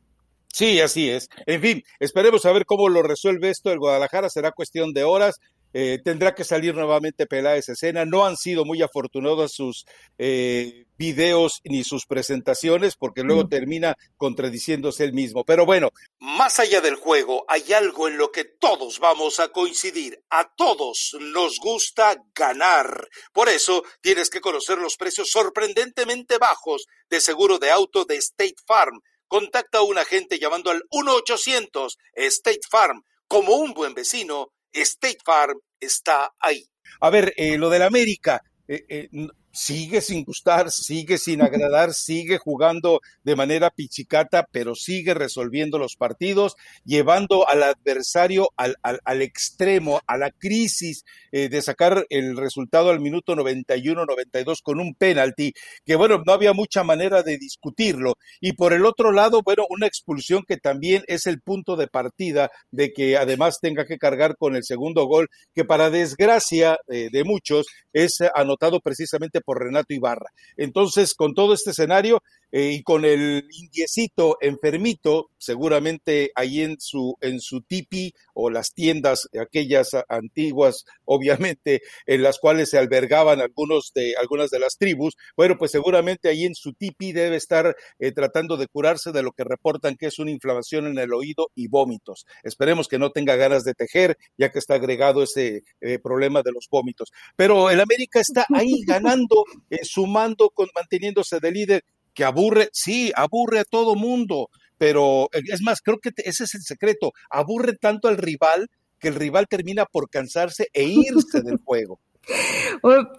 Sí, 0.55 0.81
así 0.81 1.11
es. 1.11 1.29
En 1.47 1.61
fin, 1.61 1.83
esperemos 1.99 2.47
a 2.47 2.53
ver 2.53 2.65
cómo 2.65 2.89
lo 2.89 3.03
resuelve 3.03 3.51
esto 3.51 3.73
el 3.73 3.81
Guadalajara. 3.81 4.31
Será 4.31 4.53
cuestión 4.53 4.93
de 4.93 5.03
horas. 5.03 5.41
Eh, 5.77 5.99
tendrá 6.05 6.37
que 6.37 6.45
salir 6.45 6.73
nuevamente 6.73 7.27
Peláez 7.27 7.69
escena. 7.69 8.05
No 8.05 8.25
han 8.25 8.37
sido 8.37 8.65
muy 8.65 8.81
afortunados 8.81 9.55
sus 9.55 9.87
eh, 10.19 10.87
videos 10.97 11.61
ni 11.65 11.83
sus 11.83 12.07
presentaciones 12.07 12.95
porque 12.95 13.25
luego 13.25 13.43
mm. 13.43 13.49
termina 13.49 13.97
contradiciéndose 14.17 15.03
él 15.03 15.13
mismo. 15.13 15.45
Pero 15.45 15.67
bueno, 15.67 15.91
más 16.21 16.61
allá 16.61 16.81
del 16.81 16.95
juego, 16.95 17.45
hay 17.49 17.73
algo 17.73 18.07
en 18.07 18.19
lo 18.19 18.31
que 18.31 18.45
todos 18.45 19.01
vamos 19.01 19.41
a 19.41 19.49
coincidir. 19.49 20.23
A 20.31 20.55
todos 20.55 21.17
nos 21.21 21.59
gusta 21.59 22.23
ganar. 22.37 23.09
Por 23.33 23.49
eso 23.49 23.83
tienes 24.01 24.31
que 24.31 24.41
conocer 24.41 24.79
los 24.79 24.97
precios 24.97 25.29
sorprendentemente 25.31 26.39
bajos 26.39 26.87
de 27.11 27.21
seguro 27.21 27.59
de 27.59 27.73
auto 27.73 28.05
de 28.05 28.15
State 28.17 28.63
Farm. 28.65 29.01
Contacta 29.27 29.79
a 29.79 29.83
un 29.83 29.99
agente 29.99 30.39
llamando 30.39 30.71
al 30.71 30.85
1-800 30.93 31.97
State 32.15 32.61
Farm. 32.71 33.03
Como 33.27 33.57
un 33.57 33.73
buen 33.73 33.95
vecino, 33.95 34.53
State 34.75 35.19
Farm 35.25 35.59
está 35.81 36.35
ahí. 36.41 36.67
A 37.01 37.11
ver, 37.11 37.33
eh, 37.37 37.57
lo 37.59 37.71
del 37.71 37.83
América, 37.83 38.43
eh, 38.69 38.85
eh, 38.89 39.09
sigue 39.55 40.01
sin 40.01 40.25
gustar, 40.25 40.71
sigue 40.71 41.17
sin 41.17 41.41
agradar, 41.41 41.95
sigue 41.95 42.39
jugando 42.39 43.01
de 43.23 43.37
manera 43.37 43.71
pichicata, 43.71 44.47
pero 44.51 44.75
sigue 44.75 45.15
resolviendo 45.15 45.79
los 45.79 45.97
partidos, 45.97 46.57
llevando 46.85 47.49
al 47.49 47.63
adversario 47.63 48.51
al, 48.57 48.77
al, 48.83 49.23
extremo, 49.23 50.01
a 50.07 50.19
la 50.19 50.33
crisis 50.33 51.05
eh, 51.31 51.49
de 51.49 51.63
sacar 51.63 52.05
el 52.11 52.37
resultado 52.37 52.91
al 52.91 53.01
minuto 53.01 53.35
91-92 53.37 54.61
con 54.63 54.81
un 54.81 54.95
penalti, 54.95 55.55
que 55.85 55.95
bueno, 55.95 56.23
no 56.27 56.33
había 56.33 56.53
mucha 56.53 56.83
manera 56.83 57.23
de 57.23 57.39
discutirlo. 57.39 58.15
Y 58.41 58.55
por 58.55 58.73
el 58.73 58.85
otro 58.85 59.13
lado, 59.13 59.43
bueno, 59.45 59.67
una 59.71 59.87
expulsión 59.87 60.43
que 60.47 60.57
también 60.57 61.05
es 61.07 61.27
el 61.27 61.41
punto 61.41 61.77
de 61.77 61.87
partida 61.87 62.51
de 62.73 62.93
que 62.93 63.17
además 63.17 63.59
tenga 63.61 63.87
que 63.87 63.99
cargar 63.99 64.37
con 64.37 64.57
el 64.57 64.65
segundo 64.65 65.07
gol, 65.07 65.29
que 65.55 65.65
para 65.65 65.91
desgracia 65.91 66.79
eh, 66.89 67.09
de 67.13 67.23
muchos 67.23 67.67
es 67.93 68.19
anotado 68.35 68.81
precisamente 68.81 69.41
por 69.45 69.63
Renato 69.63 69.93
Ibarra. 69.95 70.31
Entonces, 70.57 71.15
con 71.15 71.35
todo 71.35 71.55
este 71.55 71.71
escenario, 71.71 72.23
eh, 72.57 72.71
y 72.71 72.83
con 72.85 73.05
el 73.05 73.49
indiecito 73.51 74.39
enfermito, 74.41 75.31
seguramente 75.39 76.31
ahí 76.37 76.61
en 76.61 76.77
su, 76.79 77.17
en 77.21 77.41
su 77.41 77.63
tipi 77.63 78.15
o 78.33 78.49
las 78.49 78.73
tiendas, 78.73 79.29
aquellas 79.41 79.89
antiguas, 80.09 80.85
obviamente, 81.05 81.83
en 82.07 82.23
las 82.23 82.39
cuales 82.39 82.71
se 82.71 82.79
albergaban 82.79 83.41
algunos 83.41 83.91
de, 83.93 84.15
algunas 84.21 84.51
de 84.51 84.61
las 84.61 84.77
tribus, 84.79 85.17
bueno, 85.37 85.57
pues 85.59 85.73
seguramente 85.73 86.29
ahí 86.29 86.45
en 86.45 86.55
su 86.55 86.75
tipi 86.75 87.11
debe 87.11 87.35
estar 87.35 87.75
eh, 87.99 88.13
tratando 88.13 88.57
de 88.57 88.69
curarse 88.69 89.11
de 89.11 89.25
lo 89.25 89.33
que 89.33 89.43
reportan 89.43 89.97
que 89.97 90.07
es 90.07 90.21
una 90.21 90.31
inflamación 90.31 90.87
en 90.87 90.99
el 90.99 91.13
oído 91.13 91.49
y 91.57 91.67
vómitos. 91.67 92.25
Esperemos 92.45 92.87
que 92.87 93.01
no 93.01 93.11
tenga 93.11 93.35
ganas 93.35 93.65
de 93.65 93.75
tejer, 93.75 94.17
ya 94.39 94.53
que 94.53 94.61
está 94.61 94.75
agregado 94.75 95.25
ese 95.25 95.65
eh, 95.81 95.99
problema 95.99 96.43
de 96.43 96.53
los 96.53 96.69
vómitos. 96.71 97.11
Pero 97.35 97.69
el 97.71 97.81
América 97.81 98.21
está 98.21 98.47
ahí 98.55 98.85
ganando, 98.87 99.43
sumando, 99.83 100.51
con, 100.51 100.69
manteniéndose 100.73 101.41
de 101.41 101.51
líder 101.51 101.85
que 102.15 102.25
aburre, 102.25 102.69
sí, 102.73 103.13
aburre 103.15 103.61
a 103.61 103.65
todo 103.65 103.97
mundo, 103.97 104.49
pero 104.79 105.29
eh, 105.33 105.43
es 105.53 105.63
más, 105.63 105.81
creo 105.81 105.99
que 105.99 106.11
ese 106.17 106.45
es 106.45 106.55
el 106.55 106.63
secreto, 106.63 107.13
aburre 107.31 107.77
tanto 107.77 108.09
al 108.09 108.17
rival 108.17 108.69
que 108.99 109.09
el 109.09 109.15
rival 109.15 109.47
termina 109.49 109.85
por 109.85 110.09
cansarse 110.09 110.69
e 110.73 110.85
irse 110.85 111.43
del 111.43 111.59
juego. 111.59 112.01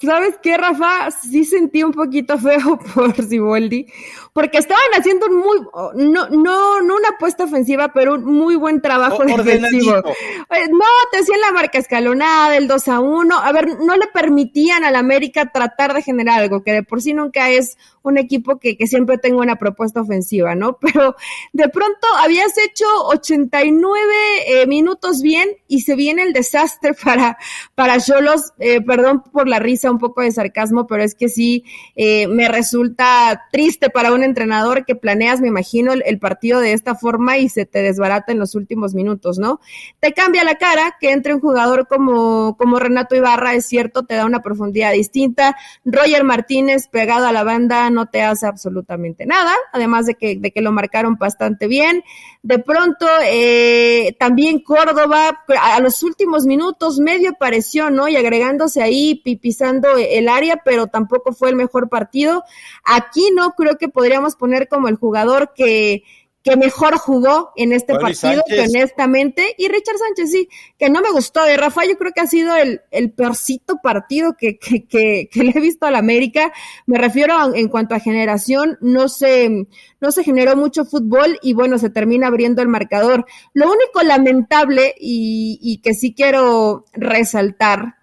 ¿Sabes 0.02 0.36
qué, 0.42 0.58
Rafa? 0.58 1.12
Sí 1.12 1.46
sentí 1.46 1.84
un 1.84 1.92
poquito 1.92 2.38
feo 2.38 2.80
por 2.94 3.16
Siboldi, 3.24 3.86
porque 4.34 4.58
estaban 4.58 4.84
haciendo 4.98 5.28
un 5.28 5.38
muy, 5.38 5.60
no, 5.96 6.30
no, 6.30 6.82
no 6.82 6.96
una 6.96 7.10
apuesta 7.10 7.46
ofensiva, 7.46 7.92
pero 7.94 8.16
un 8.16 8.26
muy 8.26 8.56
buen 8.56 8.82
trabajo 8.82 9.24
defensivo. 9.24 9.98
Eh, 9.98 10.68
no, 10.72 10.86
te 11.12 11.20
hacían 11.20 11.42
la 11.42 11.52
marca 11.52 11.80
escalonada, 11.80 12.58
el 12.58 12.68
2 12.68 12.88
a 12.88 13.00
1. 13.00 13.38
A 13.38 13.52
ver, 13.52 13.80
no 13.80 13.96
le 13.96 14.08
permitían 14.08 14.84
al 14.84 14.96
América 14.96 15.52
tratar 15.52 15.94
de 15.94 16.02
generar 16.02 16.42
algo, 16.42 16.64
que 16.64 16.74
de 16.74 16.84
por 16.84 17.02
sí 17.02 17.14
nunca 17.14 17.50
es 17.50 17.78
un 18.06 18.18
equipo 18.18 18.60
que, 18.60 18.78
que 18.78 18.88
siempre 18.88 19.18
tenga 19.18 19.38
una 19.38 19.58
propuesta 19.58 20.02
ofensiva, 20.02 20.56
¿no? 20.56 20.78
Pero 20.82 21.16
de 21.54 21.70
pronto 21.70 22.08
habías 22.20 22.58
hecho 22.58 22.86
89 23.08 24.14
eh, 24.48 24.68
minutos 24.68 25.22
bien 25.22 25.50
y 25.68 25.82
se 25.82 25.96
viene 25.96 26.24
el 26.24 26.34
desastre 26.34 26.94
para, 27.04 27.38
para 27.74 28.00
Cholos, 28.00 28.54
eh, 28.60 28.82
perdón 28.96 29.24
por 29.34 29.50
la 29.50 29.60
risa, 29.60 29.92
un 29.92 30.00
poco 30.00 30.22
de 30.22 30.32
sarcasmo, 30.32 30.88
pero 30.88 31.04
es 31.04 31.16
que 31.16 31.28
sí 31.28 31.66
eh, 31.98 32.28
me 32.28 32.48
resulta 32.48 33.44
triste 33.52 33.90
para 33.90 34.14
un 34.14 34.24
entrenador 34.24 34.86
que 34.86 34.96
planeas, 34.96 35.42
me 35.42 35.50
imagino, 35.50 35.92
el, 35.92 36.18
partido 36.18 36.62
de 36.62 36.72
esta 36.72 36.96
forma 36.96 37.38
y 37.38 37.50
se 37.50 37.66
te 37.66 37.82
desbarata 37.82 38.32
en 38.32 38.40
los 38.40 38.56
últimos 38.56 38.94
minutos, 38.94 39.38
¿no? 39.38 39.60
Te 40.00 40.14
cambia 40.14 40.46
la 40.46 40.56
cara 40.56 40.96
que 40.98 41.12
entre 41.12 41.34
un 41.34 41.42
jugador 41.42 41.88
como, 41.90 42.56
como 42.56 42.80
Renato 42.80 43.18
Ibarra, 43.18 43.54
es 43.54 43.66
cierto, 43.66 44.04
te 44.04 44.16
da 44.16 44.26
una 44.26 44.42
profundidad 44.42 44.94
distinta. 44.94 45.58
Roger 45.84 46.24
Martínez 46.24 46.88
pegado 46.88 47.28
a 47.28 47.34
la 47.34 47.44
banda 47.44 47.90
no 47.90 48.06
te 48.06 48.22
hace 48.22 48.48
absolutamente 48.48 49.26
nada, 49.26 49.54
además 49.74 50.06
de 50.06 50.16
que, 50.16 50.38
de 50.38 50.52
que 50.52 50.62
lo 50.62 50.72
marcaron 50.72 51.18
bastante 51.18 51.68
bien. 51.68 52.02
De 52.44 52.60
pronto, 52.60 53.08
eh, 53.26 54.16
también 54.20 54.60
Córdoba, 54.60 55.44
a 55.62 55.80
los 55.82 56.02
últimos 56.02 56.46
minutos 56.46 57.00
medio 57.00 57.32
apareció, 57.32 57.90
¿no? 57.90 58.08
Y 58.08 58.16
agregándose 58.16 58.85
ahí, 58.86 59.22
pisando 59.42 59.90
el 59.98 60.28
área, 60.30 60.62
pero 60.64 60.88
tampoco 60.88 61.34
fue 61.34 61.50
el 61.50 61.56
mejor 61.56 61.90
partido. 61.90 62.44
Aquí 62.84 63.30
no 63.34 63.52
creo 63.52 63.78
que 63.78 63.90
podríamos 63.90 64.36
poner 64.36 64.68
como 64.68 64.88
el 64.88 64.96
jugador 64.96 65.54
que, 65.56 66.04
que 66.46 66.58
mejor 66.58 66.96
jugó 67.00 67.52
en 67.56 67.74
este 67.74 67.96
partido, 67.96 68.44
honestamente, 68.64 69.56
y 69.58 69.68
Richard 69.68 69.98
Sánchez 69.98 70.30
sí, 70.30 70.48
que 70.78 70.92
no 70.92 71.02
me 71.02 71.10
gustó 71.10 71.44
de 71.44 71.58
Rafa, 71.58 71.86
yo 71.86 71.98
creo 71.98 72.12
que 72.14 72.22
ha 72.22 72.28
sido 72.28 72.56
el, 72.56 72.82
el 72.92 73.12
peorcito 73.12 73.80
partido 73.82 74.36
que, 74.38 74.60
que, 74.60 74.86
que, 74.86 75.44
le 75.44 75.50
he 75.50 75.60
visto 75.60 75.88
al 75.88 75.96
América, 75.96 76.54
me 76.86 77.00
refiero 77.00 77.56
en 77.56 77.68
cuanto 77.68 77.96
a 77.96 78.00
generación, 78.00 78.78
no 78.80 79.10
se, 79.10 79.66
no 80.00 80.12
se 80.12 80.24
generó 80.24 80.56
mucho 80.56 80.86
fútbol 80.86 81.40
y 81.42 81.54
bueno, 81.54 81.80
se 81.80 81.90
termina 81.90 82.28
abriendo 82.28 82.62
el 82.62 82.68
marcador. 82.68 83.26
Lo 83.54 83.66
único 83.66 84.04
lamentable 84.04 84.94
y, 85.00 85.58
y 85.64 85.80
que 85.80 85.96
sí 85.96 86.14
quiero 86.14 86.86
resaltar, 86.94 87.96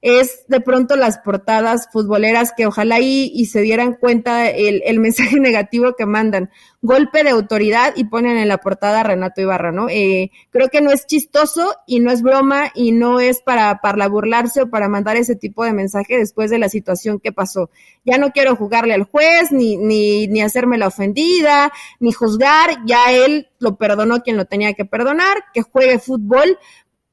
es 0.00 0.44
de 0.46 0.60
pronto 0.60 0.94
las 0.94 1.18
portadas 1.18 1.88
futboleras 1.92 2.52
que 2.56 2.66
ojalá 2.66 3.00
y, 3.00 3.32
y 3.34 3.46
se 3.46 3.62
dieran 3.62 3.94
cuenta 3.94 4.48
el, 4.48 4.82
el, 4.84 5.00
mensaje 5.00 5.40
negativo 5.40 5.94
que 5.96 6.06
mandan. 6.06 6.50
Golpe 6.80 7.24
de 7.24 7.30
autoridad 7.30 7.94
y 7.96 8.04
ponen 8.04 8.36
en 8.36 8.46
la 8.46 8.58
portada 8.58 9.02
Renato 9.02 9.40
Ibarra, 9.40 9.72
¿no? 9.72 9.88
Eh, 9.88 10.30
creo 10.50 10.68
que 10.68 10.80
no 10.80 10.92
es 10.92 11.06
chistoso 11.06 11.74
y 11.86 11.98
no 11.98 12.12
es 12.12 12.22
broma 12.22 12.70
y 12.74 12.92
no 12.92 13.18
es 13.18 13.42
para, 13.42 13.80
para 13.80 14.08
burlarse 14.08 14.62
o 14.62 14.70
para 14.70 14.88
mandar 14.88 15.16
ese 15.16 15.34
tipo 15.34 15.64
de 15.64 15.72
mensaje 15.72 16.16
después 16.16 16.50
de 16.50 16.58
la 16.58 16.68
situación 16.68 17.18
que 17.18 17.32
pasó. 17.32 17.70
Ya 18.04 18.18
no 18.18 18.30
quiero 18.30 18.54
jugarle 18.54 18.94
al 18.94 19.04
juez, 19.04 19.50
ni, 19.50 19.76
ni, 19.76 20.28
ni 20.28 20.40
hacerme 20.40 20.78
la 20.78 20.86
ofendida, 20.86 21.72
ni 21.98 22.12
juzgar, 22.12 22.78
ya 22.86 23.12
él 23.12 23.48
lo 23.58 23.76
perdonó 23.76 24.22
quien 24.22 24.36
lo 24.36 24.44
tenía 24.44 24.74
que 24.74 24.84
perdonar, 24.84 25.36
que 25.52 25.62
juegue 25.62 25.98
fútbol, 25.98 26.58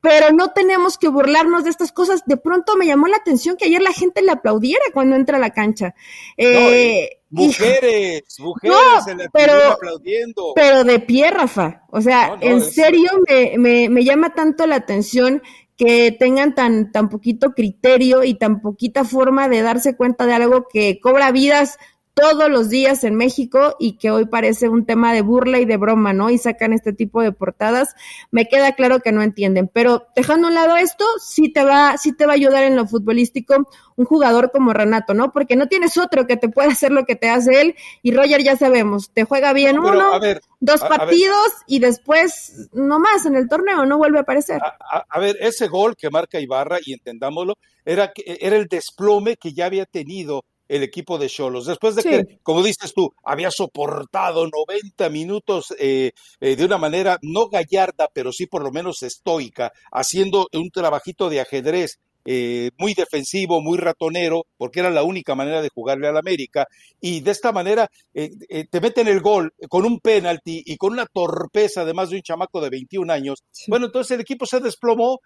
pero 0.05 0.31
no 0.31 0.51
tenemos 0.51 0.99
que 0.99 1.07
burlarnos 1.07 1.63
de 1.63 1.71
estas 1.71 1.91
cosas. 1.91 2.23
De 2.27 2.37
pronto 2.37 2.77
me 2.77 2.85
llamó 2.85 3.07
la 3.07 3.17
atención 3.17 3.57
que 3.57 3.65
ayer 3.65 3.81
la 3.81 3.91
gente 3.91 4.21
le 4.21 4.31
aplaudiera 4.31 4.85
cuando 4.93 5.15
entra 5.15 5.37
a 5.37 5.39
la 5.39 5.49
cancha. 5.49 5.95
Eh, 6.37 7.09
mujeres, 7.31 8.21
mujeres 8.37 9.07
en 9.07 9.17
la 9.17 9.29
pero, 9.33 9.71
aplaudiendo. 9.71 10.53
Pero 10.55 10.83
de 10.83 10.99
pie, 10.99 11.31
Rafa. 11.31 11.83
O 11.89 12.01
sea, 12.01 12.37
en 12.39 12.61
serio 12.61 13.09
me, 13.27 13.57
me, 13.57 13.89
me 13.89 14.03
llama 14.03 14.35
tanto 14.35 14.67
la 14.67 14.75
atención 14.75 15.41
que 15.75 16.11
tengan 16.11 16.53
tan, 16.53 16.91
tan 16.91 17.09
poquito 17.09 17.53
criterio 17.53 18.23
y 18.23 18.35
tan 18.35 18.61
poquita 18.61 19.05
forma 19.05 19.49
de 19.49 19.63
darse 19.63 19.95
cuenta 19.97 20.27
de 20.27 20.33
algo 20.33 20.67
que 20.71 20.99
cobra 21.01 21.31
vidas 21.31 21.79
todos 22.15 22.49
los 22.49 22.69
días 22.69 23.03
en 23.03 23.15
México 23.15 23.75
y 23.77 23.97
que 23.97 24.09
hoy 24.09 24.25
parece 24.25 24.69
un 24.69 24.85
tema 24.85 25.13
de 25.13 25.21
burla 25.21 25.59
y 25.59 25.65
de 25.65 25.75
broma, 25.75 26.13
¿no? 26.13 26.29
Y 26.29 26.37
sacan 26.37 26.71
este 26.71 26.93
tipo 26.93 27.21
de 27.21 27.33
portadas, 27.33 27.93
me 28.31 28.47
queda 28.47 28.71
claro 28.71 29.01
que 29.01 29.11
no 29.11 29.21
entienden. 29.21 29.69
Pero 29.71 30.07
dejando 30.15 30.47
a 30.47 30.49
un 30.49 30.55
lado 30.55 30.77
esto, 30.77 31.05
sí 31.21 31.51
te 31.51 31.63
va, 31.63 31.97
sí 31.97 32.15
te 32.15 32.25
va 32.25 32.31
a 32.31 32.35
ayudar 32.35 32.63
en 32.63 32.77
lo 32.77 32.87
futbolístico 32.87 33.67
un 33.97 34.05
jugador 34.05 34.51
como 34.51 34.73
Renato, 34.73 35.13
¿no? 35.13 35.31
Porque 35.31 35.57
no 35.57 35.67
tienes 35.67 35.97
otro 35.97 36.25
que 36.25 36.37
te 36.37 36.47
pueda 36.47 36.69
hacer 36.69 36.91
lo 36.91 37.05
que 37.05 37.17
te 37.17 37.29
hace 37.29 37.61
él. 37.61 37.75
Y 38.01 38.11
Roger 38.11 38.41
ya 38.41 38.55
sabemos, 38.55 39.11
te 39.11 39.25
juega 39.25 39.51
bien 39.51 39.77
uno, 39.77 40.19
dos 40.61 40.81
partidos 40.81 41.51
y 41.67 41.79
después 41.79 42.69
no 42.71 42.97
más 42.97 43.25
en 43.25 43.35
el 43.35 43.49
torneo, 43.49 43.85
no 43.85 43.97
vuelve 43.97 44.19
a 44.19 44.21
aparecer. 44.21 44.61
A, 44.63 45.19
ver, 45.19 45.35
ese 45.41 45.67
gol 45.67 45.97
que 45.97 46.09
marca 46.09 46.39
Ibarra, 46.39 46.77
y 46.83 46.93
entendámoslo, 46.93 47.55
era, 47.83 48.13
era 48.25 48.55
el 48.55 48.67
desplome 48.67 49.35
que 49.35 49.53
ya 49.53 49.65
había 49.65 49.85
tenido 49.85 50.43
el 50.67 50.83
equipo 50.83 51.17
de 51.17 51.29
Cholos. 51.29 51.65
Después 51.65 51.95
de 51.95 52.03
que, 52.03 52.39
como 52.43 52.63
dices 52.63 52.93
tú, 52.93 53.13
había 53.23 53.51
soportado 53.51 54.47
90 54.47 55.09
minutos 55.09 55.73
eh, 55.79 56.11
eh, 56.39 56.55
de 56.55 56.65
una 56.65 56.77
manera 56.77 57.17
no 57.21 57.47
gallarda, 57.49 58.09
pero 58.13 58.31
sí 58.31 58.47
por 58.47 58.63
lo 58.63 58.71
menos 58.71 59.03
estoica, 59.03 59.71
haciendo 59.91 60.47
un 60.53 60.69
trabajito 60.71 61.29
de 61.29 61.41
ajedrez 61.41 61.99
eh, 62.27 62.71
muy 62.79 62.95
defensivo, 62.95 63.61
muy 63.61 63.77
ratonero, 63.77 64.47
porque 64.57 64.79
era 64.79 64.89
la 64.89 65.03
única 65.03 65.35
manera 65.35 65.61
de 65.61 65.69
jugarle 65.69 66.07
al 66.07 66.17
América, 66.17 66.65
y 66.99 67.19
de 67.19 67.29
esta 67.29 67.51
manera 67.51 67.87
te 68.13 68.81
meten 68.81 69.07
el 69.07 69.21
gol 69.21 69.53
con 69.69 69.85
un 69.85 69.99
penalti 69.99 70.63
y 70.65 70.75
con 70.77 70.93
una 70.93 71.05
torpeza, 71.05 71.81
además 71.81 72.09
de 72.09 72.15
un 72.15 72.23
chamaco 72.23 72.61
de 72.61 72.71
21 72.71 73.13
años. 73.13 73.43
Bueno, 73.67 73.85
entonces 73.85 74.15
el 74.15 74.21
equipo 74.21 74.47
se 74.47 74.59
desplomó, 74.59 75.19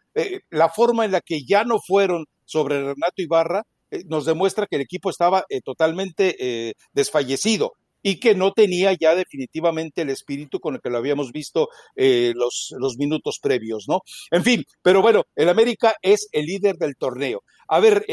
la 0.50 0.68
forma 0.68 1.06
en 1.06 1.14
la 1.14 1.22
que 1.22 1.46
ya 1.46 1.64
no 1.64 1.80
fueron 1.80 2.26
sobre 2.44 2.82
Renato 2.82 3.22
Ibarra, 3.22 3.64
nos 4.06 4.26
demuestra 4.26 4.68
que 4.68 4.76
el 4.76 4.82
equipo 4.82 5.10
estaba 5.10 5.46
eh, 5.50 5.62
totalmente 5.62 6.36
eh, 6.40 6.74
desfallecido 6.94 7.74
y 8.02 8.20
que 8.20 8.34
no 8.34 8.54
tenía 8.54 8.94
ya 8.94 9.14
definitivamente 9.14 10.04
el 10.04 10.10
espíritu 10.10 10.60
con 10.60 10.76
el 10.76 10.82
que 10.82 10.90
lo 10.90 10.98
habíamos 10.98 11.34
visto 11.34 11.68
los 11.98 12.96
minutos 12.98 13.40
previos, 13.42 13.90
¿no? 13.90 14.04
En 14.32 14.42
fin, 14.42 14.64
pero 14.82 15.02
bueno, 15.02 15.24
el 15.36 15.50
América 15.50 15.96
es 16.02 16.30
el 16.32 16.46
líder 16.46 16.78
del 16.78 16.96
torneo. 16.96 17.44
A 17.68 17.82
ver, 17.82 18.06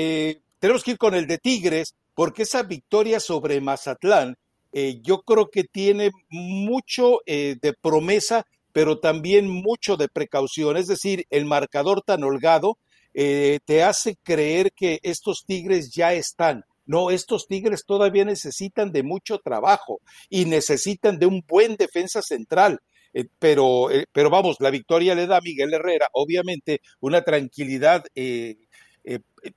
tenemos 0.59 0.83
que 0.83 0.91
ir 0.91 0.99
con 0.99 1.15
el 1.15 1.29
de 1.29 1.39
Tigres, 1.39 1.95
porque 2.15 2.43
esa 2.43 2.65
victoria 2.65 3.21
sobre 3.21 3.61
Mazatlán, 3.61 4.35
yo 4.73 5.23
creo 5.23 5.51
que 5.51 5.63
tiene 5.63 6.11
mucho 6.31 7.21
de 7.25 7.75
promesa, 7.81 8.45
pero 8.73 8.99
también 8.99 9.49
mucho 9.49 9.97
de 9.97 10.09
precaución, 10.09 10.77
es 10.77 10.89
decir, 10.89 11.27
el 11.31 11.45
marcador 11.45 12.03
tan 12.03 12.25
holgado 12.25 12.77
eh, 13.19 13.61
te 13.65 13.83
hace 13.83 14.17
creer 14.23 14.73
que 14.77 15.01
estos 15.03 15.45
Tigres 15.47 15.91
ya 15.91 16.13
están. 16.13 16.65
No, 16.85 17.11
estos 17.11 17.47
Tigres 17.49 17.85
todavía 17.87 18.27
necesitan 18.27 18.93
de 18.93 19.03
mucho 19.03 19.39
trabajo 19.39 20.01
y 20.29 20.45
necesitan 20.45 21.19
de 21.19 21.25
un 21.25 21.43
buen 21.49 21.77
defensa 21.77 22.21
central. 22.21 22.79
Eh, 23.15 23.25
pero, 23.39 23.91
eh, 23.91 24.05
pero 24.13 24.29
vamos, 24.29 24.57
la 24.61 24.69
victoria 24.71 25.15
le 25.15 25.27
da 25.27 25.39
a 25.39 25.41
Miguel 25.41 25.73
Herrera, 25.73 26.09
obviamente, 26.13 26.83
una 27.01 27.23
tranquilidad 27.23 28.05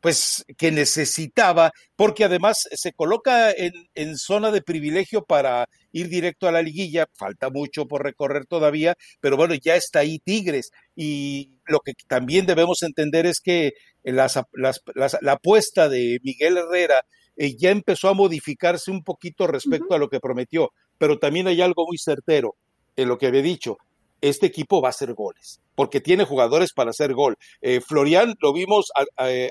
pues 0.02 0.46
que 0.58 0.72
necesitaba, 0.72 1.72
porque 1.96 2.24
además 2.26 2.68
se 2.72 2.94
coloca 2.94 3.52
en, 3.52 3.74
en, 3.96 4.18
zona 4.18 4.52
de 4.52 4.62
privilegio 4.62 5.24
para 5.26 5.68
ir 5.92 6.10
directo 6.10 6.48
a 6.48 6.52
la 6.52 6.62
liguilla, 6.62 7.08
falta 7.14 7.50
mucho 7.50 7.88
por 7.88 8.04
recorrer 8.04 8.46
todavía, 8.46 8.96
pero 9.20 9.38
bueno, 9.38 9.56
ya 9.56 9.76
está 9.76 10.00
ahí 10.00 10.20
Tigres. 10.20 10.72
Y 10.96 11.58
lo 11.66 11.80
que 11.80 11.94
también 12.08 12.46
debemos 12.46 12.84
entender 12.84 13.26
es 13.26 13.40
que 13.40 13.74
las, 14.04 14.40
las, 14.54 14.82
la 15.22 15.32
apuesta 15.34 15.90
de 15.90 16.20
Miguel 16.24 16.58
Herrera 16.58 17.04
eh, 17.36 17.56
ya 17.58 17.72
empezó 17.72 18.10
a 18.10 18.14
modificarse 18.14 18.92
un 18.92 19.04
poquito 19.04 19.48
respecto 19.48 19.96
a 19.96 19.98
lo 19.98 20.10
que 20.10 20.20
prometió, 20.20 20.72
pero 20.98 21.20
también 21.20 21.48
hay 21.48 21.62
algo 21.62 21.86
muy 21.88 21.98
certero 21.98 22.56
en 22.98 23.08
lo 23.08 23.18
que 23.18 23.28
había 23.28 23.42
dicho. 23.42 23.78
Este 24.22 24.48
equipo 24.48 24.82
va 24.82 24.90
a 24.90 24.92
hacer 24.92 25.14
goles, 25.14 25.60
porque 25.76 26.02
tiene 26.02 26.26
jugadores 26.26 26.74
para 26.74 26.92
hacer 26.92 27.14
gol. 27.14 27.38
Eh, 27.62 27.82
Florian 27.82 28.36
lo 28.42 28.54
vimos 28.54 28.92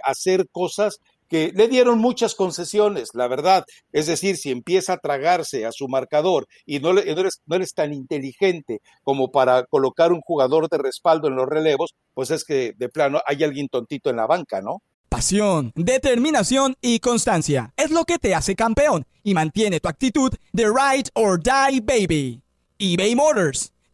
hacer 0.05 0.49
cosas 0.51 0.99
que 1.29 1.53
le 1.55 1.69
dieron 1.69 1.99
muchas 1.99 2.35
concesiones, 2.35 3.11
la 3.15 3.29
verdad. 3.29 3.65
Es 3.93 4.07
decir, 4.07 4.37
si 4.37 4.51
empieza 4.51 4.95
a 4.95 4.99
tragarse 4.99 5.67
a 5.67 5.73
su 5.73 5.89
marcador 5.89 6.47
y 6.67 6.81
no, 6.81 6.99
eres, 6.99 7.41
no 7.47 7.57
eres 7.57 7.75
tan 7.75 7.93
inteligente 7.93 8.81
como 9.03 9.31
para 9.31 9.65
colocar 9.65 10.13
un 10.13 10.21
jugador 10.21 10.69
de 10.69 10.79
respaldo 10.79 11.29
en 11.29 11.37
los 11.37 11.47
relevos, 11.47 11.95
pues 12.15 12.31
es 12.31 12.45
que 12.45 12.73
de 12.77 12.89
plano 12.89 13.21
hay 13.27 13.45
alguien 13.45 13.69
tontito 13.69 14.11
en 14.11 14.17
la 14.17 14.27
banca, 14.27 14.61
¿no? 14.61 14.83
Pasión, 15.09 15.73
determinación 15.75 16.77
y 16.83 16.99
constancia 17.01 17.73
es 17.77 17.91
lo 17.91 18.05
que 18.05 18.19
te 18.19 18.35
hace 18.35 18.55
campeón 18.55 19.07
y 19.23 19.33
mantiene 19.33 19.81
tu 19.81 19.89
actitud 19.89 20.35
de 20.53 20.67
ride 20.67 21.11
or 21.15 21.41
die 21.43 21.81
baby. 21.81 22.43
eBay 22.79 23.15
Motors 23.15 23.73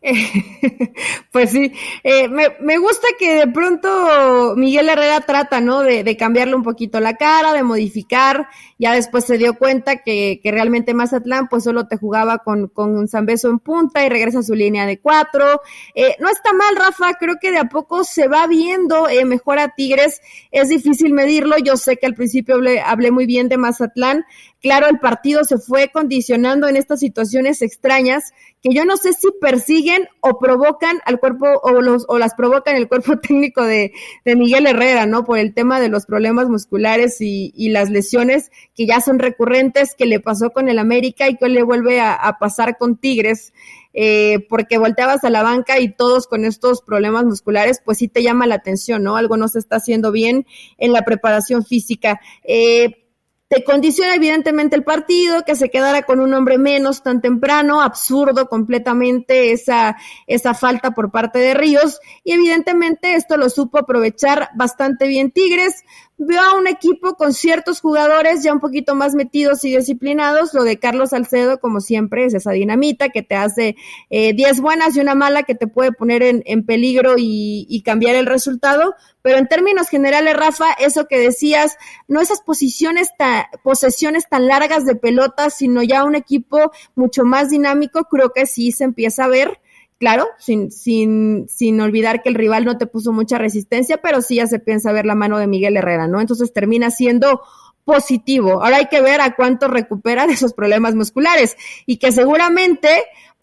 pues 1.32 1.50
sí, 1.50 1.72
eh, 2.04 2.28
me, 2.28 2.78
gusta 2.78 3.08
que 3.18 3.34
de 3.34 3.48
pronto 3.48 4.54
Miguel 4.56 4.88
Herrera 4.88 5.22
trata, 5.22 5.60
¿no? 5.60 5.82
De, 5.82 6.16
cambiarle 6.16 6.54
un 6.54 6.62
poquito 6.62 7.00
la 7.00 7.16
cara, 7.16 7.52
de 7.52 7.64
modificar. 7.64 8.48
Ya 8.78 8.92
después 8.92 9.24
se 9.24 9.38
dio 9.38 9.54
cuenta 9.54 9.96
que, 9.96 10.38
que 10.40 10.52
realmente 10.52 10.94
Mazatlán, 10.94 11.48
pues 11.48 11.64
solo 11.64 11.88
te 11.88 11.96
jugaba 11.96 12.38
con, 12.38 12.68
con 12.68 12.96
un 12.96 13.08
Beso 13.26 13.50
en 13.50 13.58
punta 13.58 14.04
y 14.04 14.08
regresa 14.08 14.38
a 14.38 14.42
su 14.44 14.54
línea 14.54 14.86
de 14.86 15.00
cuatro. 15.00 15.60
Eh, 15.94 16.14
no 16.20 16.28
está 16.28 16.52
mal, 16.52 16.76
Rafa, 16.76 17.14
creo 17.14 17.34
que 17.40 17.50
de 17.50 17.58
a 17.58 17.64
poco 17.64 18.04
se 18.04 18.28
va 18.28 18.46
viendo 18.46 19.08
eh, 19.08 19.24
mejor 19.24 19.58
a 19.58 19.74
Tigres. 19.74 20.20
Es 20.52 20.68
difícil 20.68 21.12
medirlo. 21.12 21.58
Yo 21.58 21.76
sé 21.76 21.96
que 21.96 22.06
al 22.06 22.14
principio 22.14 22.54
hablé, 22.54 22.80
hablé 22.80 23.10
muy 23.10 23.26
bien 23.26 23.48
de 23.48 23.58
Mazatlán. 23.58 24.24
Claro, 24.60 24.86
el 24.88 24.98
partido 24.98 25.44
se 25.44 25.58
fue 25.58 25.88
condicionando 25.88 26.68
en 26.68 26.76
estas 26.76 27.00
situaciones 27.00 27.62
extrañas 27.62 28.32
que 28.62 28.74
yo 28.74 28.84
no 28.84 28.96
sé 28.96 29.12
si 29.12 29.28
persiguen 29.40 30.08
o 30.20 30.38
provocan 30.38 30.98
al 31.04 31.20
cuerpo 31.20 31.46
o, 31.62 31.80
los, 31.80 32.04
o 32.08 32.18
las 32.18 32.34
provocan 32.34 32.76
el 32.76 32.88
cuerpo 32.88 33.18
técnico 33.20 33.64
de, 33.64 33.92
de 34.24 34.36
Miguel 34.36 34.66
Herrera, 34.66 35.06
¿no? 35.06 35.24
Por 35.24 35.38
el 35.38 35.54
tema 35.54 35.80
de 35.80 35.88
los 35.88 36.06
problemas 36.06 36.48
musculares 36.48 37.20
y, 37.20 37.52
y, 37.54 37.70
las 37.70 37.90
lesiones 37.90 38.50
que 38.74 38.86
ya 38.86 39.00
son 39.00 39.18
recurrentes, 39.18 39.94
que 39.94 40.06
le 40.06 40.20
pasó 40.20 40.50
con 40.50 40.68
el 40.68 40.78
América 40.78 41.28
y 41.28 41.36
que 41.36 41.48
le 41.48 41.62
vuelve 41.62 42.00
a, 42.00 42.14
a 42.14 42.38
pasar 42.38 42.76
con 42.78 42.96
Tigres. 42.96 43.52
Eh, 43.94 44.46
porque 44.48 44.78
volteabas 44.78 45.24
a 45.24 45.30
la 45.30 45.42
banca 45.42 45.80
y 45.80 45.92
todos 45.92 46.28
con 46.28 46.44
estos 46.44 46.82
problemas 46.82 47.24
musculares, 47.24 47.80
pues 47.84 47.98
sí 47.98 48.06
te 48.06 48.22
llama 48.22 48.46
la 48.46 48.56
atención, 48.56 49.02
¿no? 49.02 49.16
Algo 49.16 49.36
no 49.36 49.48
se 49.48 49.58
está 49.58 49.76
haciendo 49.76 50.12
bien 50.12 50.46
en 50.76 50.92
la 50.92 51.02
preparación 51.02 51.64
física. 51.64 52.20
Eh, 52.44 53.07
te 53.48 53.64
condiciona 53.64 54.14
evidentemente 54.14 54.76
el 54.76 54.84
partido, 54.84 55.42
que 55.44 55.56
se 55.56 55.70
quedara 55.70 56.02
con 56.02 56.20
un 56.20 56.34
hombre 56.34 56.58
menos 56.58 57.02
tan 57.02 57.22
temprano, 57.22 57.80
absurdo 57.80 58.46
completamente 58.48 59.52
esa, 59.52 59.96
esa 60.26 60.52
falta 60.52 60.90
por 60.90 61.10
parte 61.10 61.38
de 61.38 61.54
Ríos, 61.54 61.98
y 62.24 62.32
evidentemente 62.32 63.14
esto 63.14 63.38
lo 63.38 63.48
supo 63.48 63.78
aprovechar 63.78 64.50
bastante 64.54 65.06
bien 65.06 65.30
Tigres, 65.30 65.82
veo 66.18 66.42
a 66.42 66.54
un 66.54 66.66
equipo 66.66 67.14
con 67.14 67.32
ciertos 67.32 67.80
jugadores 67.80 68.42
ya 68.42 68.52
un 68.52 68.60
poquito 68.60 68.94
más 68.94 69.14
metidos 69.14 69.64
y 69.64 69.76
disciplinados. 69.76 70.52
Lo 70.52 70.64
de 70.64 70.78
Carlos 70.78 71.10
Salcedo, 71.10 71.60
como 71.60 71.80
siempre, 71.80 72.24
es 72.24 72.34
esa 72.34 72.52
dinamita 72.52 73.10
que 73.10 73.22
te 73.22 73.36
hace 73.36 73.76
10 74.10 74.58
eh, 74.58 74.60
buenas 74.60 74.96
y 74.96 75.00
una 75.00 75.14
mala 75.14 75.44
que 75.44 75.54
te 75.54 75.68
puede 75.68 75.92
poner 75.92 76.22
en, 76.22 76.42
en 76.46 76.66
peligro 76.66 77.14
y, 77.16 77.66
y, 77.68 77.82
cambiar 77.82 78.16
el 78.16 78.26
resultado. 78.26 78.94
Pero 79.22 79.38
en 79.38 79.46
términos 79.46 79.88
generales, 79.88 80.36
Rafa, 80.36 80.72
eso 80.80 81.06
que 81.06 81.18
decías, 81.18 81.76
no 82.08 82.20
esas 82.20 82.40
posiciones 82.40 83.10
tan, 83.16 83.44
posesiones 83.62 84.28
tan 84.28 84.48
largas 84.48 84.84
de 84.84 84.96
pelotas, 84.96 85.54
sino 85.54 85.82
ya 85.82 86.04
un 86.04 86.16
equipo 86.16 86.72
mucho 86.96 87.24
más 87.24 87.50
dinámico, 87.50 88.04
creo 88.04 88.30
que 88.30 88.46
sí 88.46 88.72
se 88.72 88.84
empieza 88.84 89.24
a 89.24 89.28
ver 89.28 89.60
claro, 89.98 90.28
sin, 90.38 90.70
sin, 90.70 91.48
sin 91.48 91.80
olvidar 91.80 92.22
que 92.22 92.28
el 92.28 92.34
rival 92.34 92.64
no 92.64 92.78
te 92.78 92.86
puso 92.86 93.12
mucha 93.12 93.38
resistencia, 93.38 93.98
pero 93.98 94.22
sí 94.22 94.36
ya 94.36 94.46
se 94.46 94.58
piensa 94.58 94.92
ver 94.92 95.06
la 95.06 95.14
mano 95.14 95.38
de 95.38 95.46
Miguel 95.46 95.76
Herrera, 95.76 96.06
¿no? 96.06 96.20
Entonces 96.20 96.52
termina 96.52 96.90
siendo 96.90 97.42
positivo. 97.84 98.62
Ahora 98.62 98.76
hay 98.76 98.86
que 98.86 99.00
ver 99.00 99.20
a 99.20 99.34
cuánto 99.34 99.66
recupera 99.66 100.26
de 100.26 100.34
esos 100.34 100.52
problemas 100.52 100.94
musculares 100.94 101.56
y 101.86 101.96
que 101.96 102.12
seguramente 102.12 102.88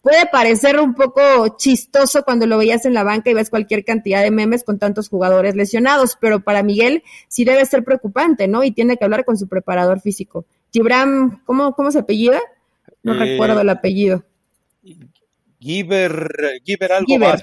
puede 0.00 0.26
parecer 0.26 0.78
un 0.78 0.94
poco 0.94 1.56
chistoso 1.56 2.22
cuando 2.22 2.46
lo 2.46 2.56
veías 2.56 2.86
en 2.86 2.94
la 2.94 3.02
banca 3.02 3.28
y 3.28 3.34
ves 3.34 3.50
cualquier 3.50 3.84
cantidad 3.84 4.22
de 4.22 4.30
memes 4.30 4.62
con 4.62 4.78
tantos 4.78 5.08
jugadores 5.08 5.56
lesionados, 5.56 6.16
pero 6.20 6.44
para 6.44 6.62
Miguel 6.62 7.02
sí 7.26 7.44
debe 7.44 7.66
ser 7.66 7.82
preocupante, 7.82 8.46
¿no? 8.46 8.62
Y 8.62 8.70
tiene 8.70 8.96
que 8.96 9.04
hablar 9.04 9.24
con 9.24 9.36
su 9.36 9.48
preparador 9.48 10.00
físico. 10.00 10.46
Gibran, 10.72 11.42
¿cómo, 11.44 11.74
cómo 11.74 11.90
se 11.90 11.98
apellida? 11.98 12.40
No 13.02 13.14
eh, 13.14 13.18
recuerdo 13.18 13.60
el 13.60 13.68
apellido. 13.68 14.22
Giver, 15.60 16.60
Giver 16.64 16.92
algo 16.92 17.18
más. 17.18 17.42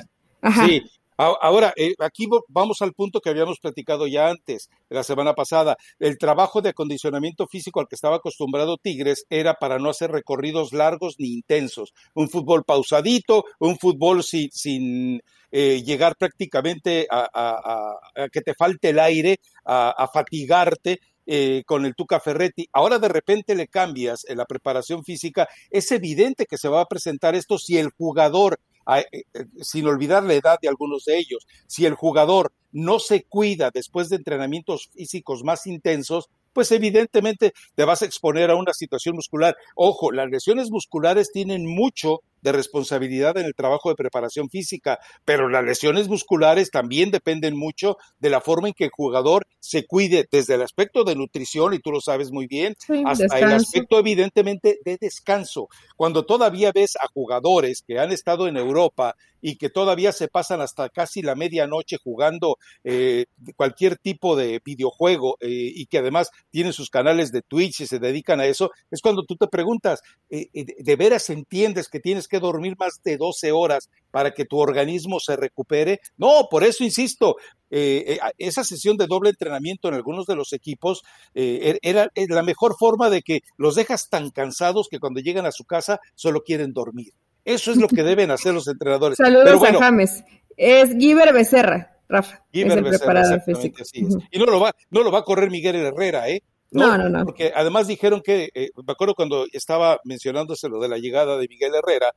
Sí. 0.65 0.81
Ahora, 1.15 1.73
eh, 1.75 1.93
aquí 1.99 2.25
vamos 2.47 2.81
al 2.81 2.93
punto 2.93 3.21
que 3.21 3.29
habíamos 3.29 3.59
platicado 3.59 4.07
ya 4.07 4.29
antes, 4.29 4.69
la 4.89 5.03
semana 5.03 5.33
pasada. 5.33 5.77
El 5.99 6.17
trabajo 6.17 6.61
de 6.61 6.69
acondicionamiento 6.69 7.47
físico 7.47 7.79
al 7.79 7.87
que 7.87 7.95
estaba 7.95 8.17
acostumbrado 8.17 8.77
Tigres 8.77 9.25
era 9.29 9.53
para 9.53 9.77
no 9.77 9.89
hacer 9.89 10.11
recorridos 10.11 10.73
largos 10.73 11.15
ni 11.19 11.33
intensos. 11.33 11.93
Un 12.15 12.29
fútbol 12.29 12.63
pausadito, 12.63 13.45
un 13.59 13.77
fútbol 13.77 14.23
sin, 14.23 14.49
sin 14.51 15.21
eh, 15.51 15.83
llegar 15.83 16.15
prácticamente 16.17 17.07
a, 17.11 17.95
que 18.31 18.41
te 18.41 18.55
falte 18.55 18.89
el 18.89 18.99
aire, 18.99 19.37
a 19.65 20.09
fatigarte 20.11 20.99
eh, 21.25 21.63
con 21.65 21.85
el 21.85 21.95
Tuca 21.95 22.19
Ferretti, 22.19 22.67
ahora 22.73 22.99
de 22.99 23.07
repente 23.07 23.55
le 23.55 23.67
cambias 23.67 24.25
en 24.27 24.37
la 24.37 24.45
preparación 24.45 25.03
física, 25.03 25.47
es 25.69 25.91
evidente 25.91 26.45
que 26.45 26.57
se 26.57 26.69
va 26.69 26.81
a 26.81 26.85
presentar 26.85 27.35
esto 27.35 27.57
si 27.57 27.77
el 27.77 27.89
jugador, 27.89 28.59
ah, 28.85 28.99
eh, 28.99 29.23
eh, 29.33 29.45
sin 29.61 29.87
olvidar 29.87 30.23
la 30.23 30.33
edad 30.33 30.57
de 30.61 30.67
algunos 30.67 31.05
de 31.05 31.17
ellos, 31.17 31.47
si 31.67 31.85
el 31.85 31.95
jugador 31.95 32.51
no 32.71 32.99
se 32.99 33.23
cuida 33.23 33.71
después 33.71 34.09
de 34.09 34.17
entrenamientos 34.17 34.89
físicos 34.93 35.43
más 35.43 35.67
intensos, 35.67 36.29
pues 36.53 36.71
evidentemente 36.71 37.53
te 37.75 37.83
vas 37.83 38.01
a 38.01 38.05
exponer 38.05 38.51
a 38.51 38.55
una 38.55 38.73
situación 38.73 39.15
muscular. 39.15 39.55
Ojo, 39.75 40.11
las 40.11 40.29
lesiones 40.29 40.69
musculares 40.69 41.31
tienen 41.31 41.65
mucho 41.65 42.21
de 42.43 42.51
responsabilidad 42.51 43.37
en 43.37 43.45
el 43.45 43.55
trabajo 43.55 43.89
de 43.89 43.95
preparación 43.95 44.49
física, 44.49 44.99
pero 45.25 45.49
las 45.49 45.63
lesiones 45.63 46.07
musculares 46.07 46.69
también 46.69 47.09
dependen 47.09 47.57
mucho 47.57 47.97
de 48.19 48.29
la 48.29 48.41
forma 48.41 48.67
en 48.67 48.73
que 48.73 48.85
el 48.85 48.91
jugador 48.91 49.47
se 49.59 49.85
cuide 49.85 50.27
desde 50.29 50.55
el 50.55 50.61
aspecto 50.61 51.03
de 51.03 51.15
nutrición, 51.15 51.73
y 51.73 51.79
tú 51.79 51.91
lo 51.91 52.01
sabes 52.01 52.31
muy 52.31 52.47
bien, 52.47 52.75
hasta 53.05 53.39
el 53.39 53.53
aspecto 53.53 53.97
evidentemente 53.97 54.79
de 54.83 54.97
descanso. 54.97 55.69
Cuando 55.95 56.25
todavía 56.25 56.71
ves 56.73 56.97
a 56.97 57.07
jugadores 57.07 57.81
que 57.81 57.97
han 57.97 58.11
estado 58.11 58.47
en 58.47 58.57
Europa 58.57 59.15
y 59.43 59.57
que 59.57 59.69
todavía 59.69 60.11
se 60.13 60.29
pasan 60.29 60.61
hasta 60.61 60.89
casi 60.89 61.21
la 61.21 61.35
medianoche 61.35 61.97
jugando 62.01 62.57
eh, 62.83 63.25
cualquier 63.55 63.97
tipo 63.97 64.35
de 64.35 64.61
videojuego 64.63 65.37
eh, 65.41 65.49
y 65.49 65.85
que 65.87 65.97
además 65.97 66.31
tienen 66.49 66.71
sus 66.71 66.89
canales 66.89 67.31
de 67.31 67.41
Twitch 67.41 67.81
y 67.81 67.87
se 67.87 67.99
dedican 67.99 68.39
a 68.39 68.45
eso, 68.45 68.71
es 68.89 69.01
cuando 69.01 69.23
tú 69.23 69.35
te 69.35 69.47
preguntas, 69.47 70.01
eh, 70.29 70.47
¿de 70.53 70.95
veras 70.95 71.29
entiendes 71.29 71.89
que 71.89 71.99
tienes 71.99 72.27
que 72.27 72.32
que 72.33 72.39
dormir 72.39 72.75
más 72.79 72.99
de 73.03 73.17
12 73.17 73.51
horas 73.51 73.89
para 74.09 74.31
que 74.31 74.45
tu 74.45 74.57
organismo 74.57 75.19
se 75.19 75.35
recupere. 75.35 75.99
No, 76.17 76.47
por 76.49 76.63
eso 76.63 76.83
insisto, 76.83 77.35
eh, 77.69 78.03
eh, 78.07 78.19
esa 78.39 78.63
sesión 78.63 78.97
de 78.97 79.05
doble 79.05 79.29
entrenamiento 79.29 79.87
en 79.87 79.93
algunos 79.93 80.25
de 80.25 80.35
los 80.35 80.51
equipos 80.51 81.03
eh, 81.35 81.77
er, 81.83 82.09
era, 82.15 82.35
la 82.35 82.41
mejor 82.41 82.75
forma 82.75 83.11
de 83.11 83.21
que 83.21 83.41
los 83.55 83.75
dejas 83.75 84.09
tan 84.09 84.31
cansados 84.31 84.87
que 84.89 84.99
cuando 84.99 85.19
llegan 85.19 85.45
a 85.45 85.51
su 85.51 85.63
casa 85.63 85.99
solo 86.15 86.41
quieren 86.41 86.73
dormir. 86.73 87.13
Eso 87.45 87.71
es 87.71 87.77
lo 87.77 87.87
que 87.87 88.01
deben 88.01 88.31
hacer 88.31 88.55
los 88.55 88.67
entrenadores. 88.67 89.17
Saludos 89.23 89.63
a 89.63 89.73
James. 89.73 90.23
Es 90.57 90.89
Giver 90.97 91.33
Becerra. 91.33 91.91
Rafa. 92.09 92.43
es 92.51 92.65
el 92.65 92.83
preparador 92.83 93.41
físico. 93.41 93.83
Y 94.31 94.39
no 94.39 94.45
lo 94.45 94.59
va, 94.59 94.75
no 94.89 95.03
lo 95.03 95.11
va 95.11 95.19
a 95.19 95.23
correr 95.23 95.49
Miguel 95.49 95.75
Herrera, 95.75 96.29
¿eh? 96.29 96.41
No, 96.73 96.97
no, 96.97 97.09
no. 97.09 97.25
Porque 97.25 97.51
además 97.55 97.87
dijeron 97.87 98.21
que, 98.21 98.49
eh, 98.53 98.69
me 98.75 98.93
acuerdo 98.93 99.15
cuando 99.15 99.45
estaba 99.51 99.99
mencionándose 100.03 100.69
lo 100.69 100.79
de 100.79 100.89
la 100.89 100.97
llegada 100.97 101.37
de 101.37 101.47
Miguel 101.47 101.73
Herrera, 101.75 102.11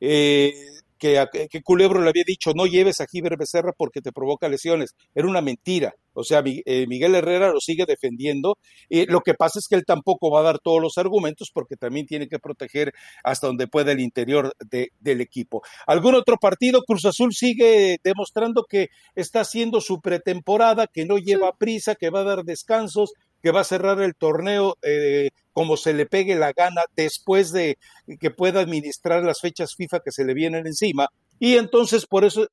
eh, 0.00 0.52
que, 1.00 1.48
que, 1.50 1.62
Culebro 1.62 2.02
le 2.02 2.10
había 2.10 2.24
dicho 2.26 2.52
no 2.54 2.66
lleves 2.66 3.00
a 3.00 3.06
Giver 3.06 3.36
Becerra 3.38 3.72
porque 3.76 4.02
te 4.02 4.12
provoca 4.12 4.48
lesiones. 4.48 4.94
Era 5.14 5.26
una 5.26 5.40
mentira. 5.40 5.94
O 6.12 6.22
sea, 6.22 6.42
eh, 6.44 6.86
Miguel 6.86 7.14
Herrera 7.14 7.50
lo 7.50 7.60
sigue 7.60 7.86
defendiendo. 7.86 8.58
y 8.88 9.06
lo 9.06 9.20
que 9.20 9.34
pasa 9.34 9.58
es 9.58 9.66
que 9.66 9.76
él 9.76 9.84
tampoco 9.86 10.30
va 10.30 10.40
a 10.40 10.44
dar 10.44 10.58
todos 10.58 10.80
los 10.80 10.98
argumentos 10.98 11.50
porque 11.52 11.76
también 11.76 12.06
tiene 12.06 12.28
que 12.28 12.38
proteger 12.38 12.92
hasta 13.24 13.46
donde 13.46 13.66
pueda 13.66 13.92
el 13.92 14.00
interior 14.00 14.52
del 14.68 15.20
equipo. 15.20 15.62
¿Algún 15.86 16.14
otro 16.14 16.36
partido? 16.36 16.82
Cruz 16.82 17.06
Azul 17.06 17.32
sigue 17.32 17.98
demostrando 18.04 18.64
que 18.68 18.88
está 19.14 19.40
haciendo 19.40 19.80
su 19.80 20.00
pretemporada, 20.00 20.86
que 20.86 21.06
no 21.06 21.16
lleva 21.16 21.56
prisa, 21.56 21.94
que 21.94 22.10
va 22.10 22.20
a 22.20 22.24
dar 22.24 22.44
descansos, 22.44 23.12
que 23.42 23.50
va 23.50 23.60
a 23.60 23.64
cerrar 23.64 24.00
el 24.00 24.14
torneo 24.14 24.76
eh, 24.82 25.30
como 25.52 25.76
se 25.76 25.92
le 25.92 26.06
pegue 26.06 26.34
la 26.34 26.52
gana 26.52 26.82
después 26.96 27.52
de 27.52 27.78
que 28.20 28.30
pueda 28.30 28.60
administrar 28.60 29.22
las 29.22 29.40
fechas 29.40 29.74
FIFA 29.76 30.00
que 30.00 30.12
se 30.12 30.24
le 30.24 30.34
vienen 30.34 30.66
encima 30.66 31.08
y 31.40 31.56
entonces, 31.56 32.06
por 32.06 32.24
eso, 32.24 32.46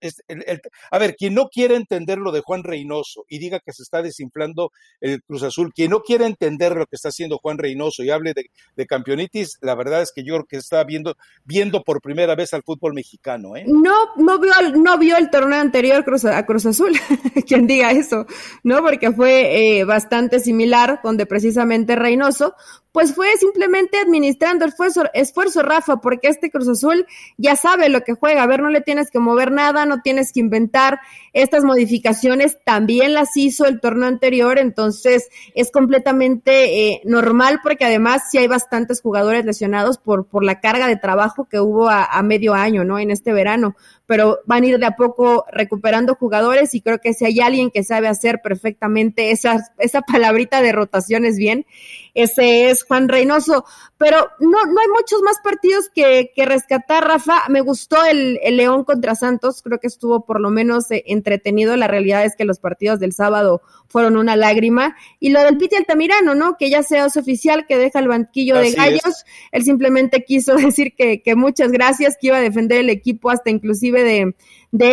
a 0.91 0.97
ver, 0.97 1.17
quien 1.17 1.33
no 1.33 1.49
quiere 1.49 1.75
entender 1.75 2.17
lo 2.17 2.31
de 2.31 2.39
Juan 2.39 2.63
Reynoso 2.63 3.25
y 3.27 3.37
diga 3.37 3.59
que 3.59 3.73
se 3.73 3.83
está 3.83 4.01
desinflando 4.01 4.71
el 5.01 5.21
Cruz 5.23 5.43
Azul, 5.43 5.73
quien 5.73 5.91
no 5.91 5.99
quiere 5.99 6.25
entender 6.25 6.73
lo 6.73 6.85
que 6.85 6.95
está 6.95 7.09
haciendo 7.09 7.37
Juan 7.37 7.57
Reynoso 7.57 8.01
y 8.05 8.11
hable 8.11 8.33
de, 8.33 8.87
campeonitis, 8.87 9.57
la 9.59 9.75
verdad 9.75 10.01
es 10.01 10.13
que 10.15 10.23
yo 10.23 10.35
creo 10.35 10.45
que 10.45 10.55
está 10.55 10.85
viendo, 10.85 11.17
viendo 11.43 11.83
por 11.83 12.01
primera 12.01 12.33
vez 12.35 12.53
al 12.53 12.63
fútbol 12.63 12.93
mexicano. 12.93 13.57
¿eh? 13.57 13.65
No, 13.67 14.15
no 14.15 14.39
vio, 14.39 14.53
no 14.77 14.97
vio 14.97 15.17
el 15.17 15.29
torneo 15.29 15.59
anterior 15.59 16.05
a 16.31 16.45
Cruz 16.45 16.65
Azul, 16.65 16.93
quien 17.45 17.67
diga 17.67 17.91
eso, 17.91 18.25
¿no? 18.63 18.81
Porque 18.81 19.11
fue 19.11 19.79
eh, 19.79 19.83
bastante 19.83 20.39
similar, 20.39 21.01
donde 21.03 21.25
precisamente 21.25 21.97
Reynoso 21.97 22.55
pues 22.91 23.13
fue 23.13 23.27
simplemente 23.37 23.97
administrando 23.99 24.65
esfuerzo, 24.65 25.03
esfuerzo, 25.13 25.61
Rafa, 25.61 25.97
porque 25.97 26.29
este 26.29 26.49
Cruz 26.49 26.67
Azul 26.67 27.05
ya 27.37 27.55
sabe 27.55 27.89
lo 27.89 28.01
que 28.01 28.13
juega. 28.13 28.43
A 28.43 28.47
ver, 28.47 28.61
no 28.61 28.69
le 28.69 28.81
tienes 28.81 29.11
que 29.11 29.19
mover 29.19 29.51
nada, 29.51 29.85
no 29.85 30.01
tienes 30.01 30.31
que 30.33 30.39
inventar. 30.39 30.99
Estas 31.33 31.63
modificaciones 31.63 32.57
también 32.63 33.13
las 33.13 33.35
hizo 33.37 33.65
el 33.65 33.79
torneo 33.79 34.07
anterior, 34.07 34.57
entonces 34.57 35.29
es 35.53 35.71
completamente 35.71 36.87
eh, 36.87 37.01
normal 37.05 37.59
porque 37.61 37.85
además 37.85 38.23
sí 38.31 38.37
hay 38.37 38.47
bastantes 38.47 39.01
jugadores 39.01 39.45
lesionados 39.45 39.97
por, 39.97 40.25
por 40.25 40.43
la 40.43 40.59
carga 40.59 40.87
de 40.87 40.95
trabajo 40.95 41.45
que 41.45 41.59
hubo 41.59 41.89
a, 41.89 42.05
a 42.05 42.23
medio 42.23 42.53
año, 42.53 42.83
¿no? 42.83 42.97
En 42.99 43.11
este 43.11 43.33
verano 43.33 43.75
pero 44.07 44.39
van 44.45 44.63
a 44.63 44.67
ir 44.67 44.79
de 44.79 44.85
a 44.85 44.95
poco 44.95 45.45
recuperando 45.51 46.15
jugadores 46.15 46.73
y 46.73 46.81
creo 46.81 46.99
que 46.99 47.13
si 47.13 47.25
hay 47.25 47.39
alguien 47.41 47.69
que 47.69 47.83
sabe 47.83 48.07
hacer 48.07 48.41
perfectamente 48.41 49.31
esa, 49.31 49.69
esa 49.77 50.01
palabrita 50.01 50.61
de 50.61 50.71
rotaciones 50.71 51.37
bien, 51.37 51.65
ese 52.13 52.69
es 52.69 52.83
Juan 52.83 53.09
Reynoso. 53.09 53.65
Pero 53.99 54.29
no, 54.39 54.49
no 54.49 54.81
hay 54.81 54.87
muchos 54.95 55.21
más 55.23 55.37
partidos 55.43 55.89
que, 55.93 56.31
que 56.35 56.45
rescatar, 56.45 57.03
Rafa. 57.03 57.43
Me 57.49 57.61
gustó 57.61 58.05
el, 58.05 58.39
el, 58.43 58.57
León 58.57 58.83
contra 58.83 59.15
Santos, 59.15 59.61
creo 59.63 59.79
que 59.79 59.87
estuvo 59.87 60.25
por 60.25 60.39
lo 60.39 60.49
menos 60.49 60.89
eh, 60.91 61.03
entretenido. 61.07 61.75
La 61.75 61.87
realidad 61.87 62.23
es 62.23 62.35
que 62.35 62.45
los 62.45 62.59
partidos 62.59 62.99
del 62.99 63.13
sábado 63.13 63.61
fueron 63.87 64.17
una 64.17 64.35
lágrima. 64.35 64.95
Y 65.19 65.29
lo 65.29 65.41
del 65.41 65.57
Piti 65.57 65.75
Altamirano, 65.75 66.35
¿no? 66.35 66.57
Que 66.57 66.69
ya 66.69 66.83
sea 66.83 67.07
oficial, 67.07 67.65
que 67.67 67.77
deja 67.77 67.99
el 67.99 68.07
banquillo 68.07 68.57
de 68.57 68.71
gallos. 68.71 69.25
Él 69.51 69.63
simplemente 69.63 70.23
quiso 70.23 70.55
decir 70.55 70.93
que, 70.95 71.21
que 71.21 71.35
muchas 71.35 71.71
gracias, 71.71 72.17
que 72.19 72.27
iba 72.27 72.37
a 72.37 72.41
defender 72.41 72.79
el 72.79 72.89
equipo 72.89 73.29
hasta 73.29 73.49
inclusive 73.49 73.96
de, 74.03 74.35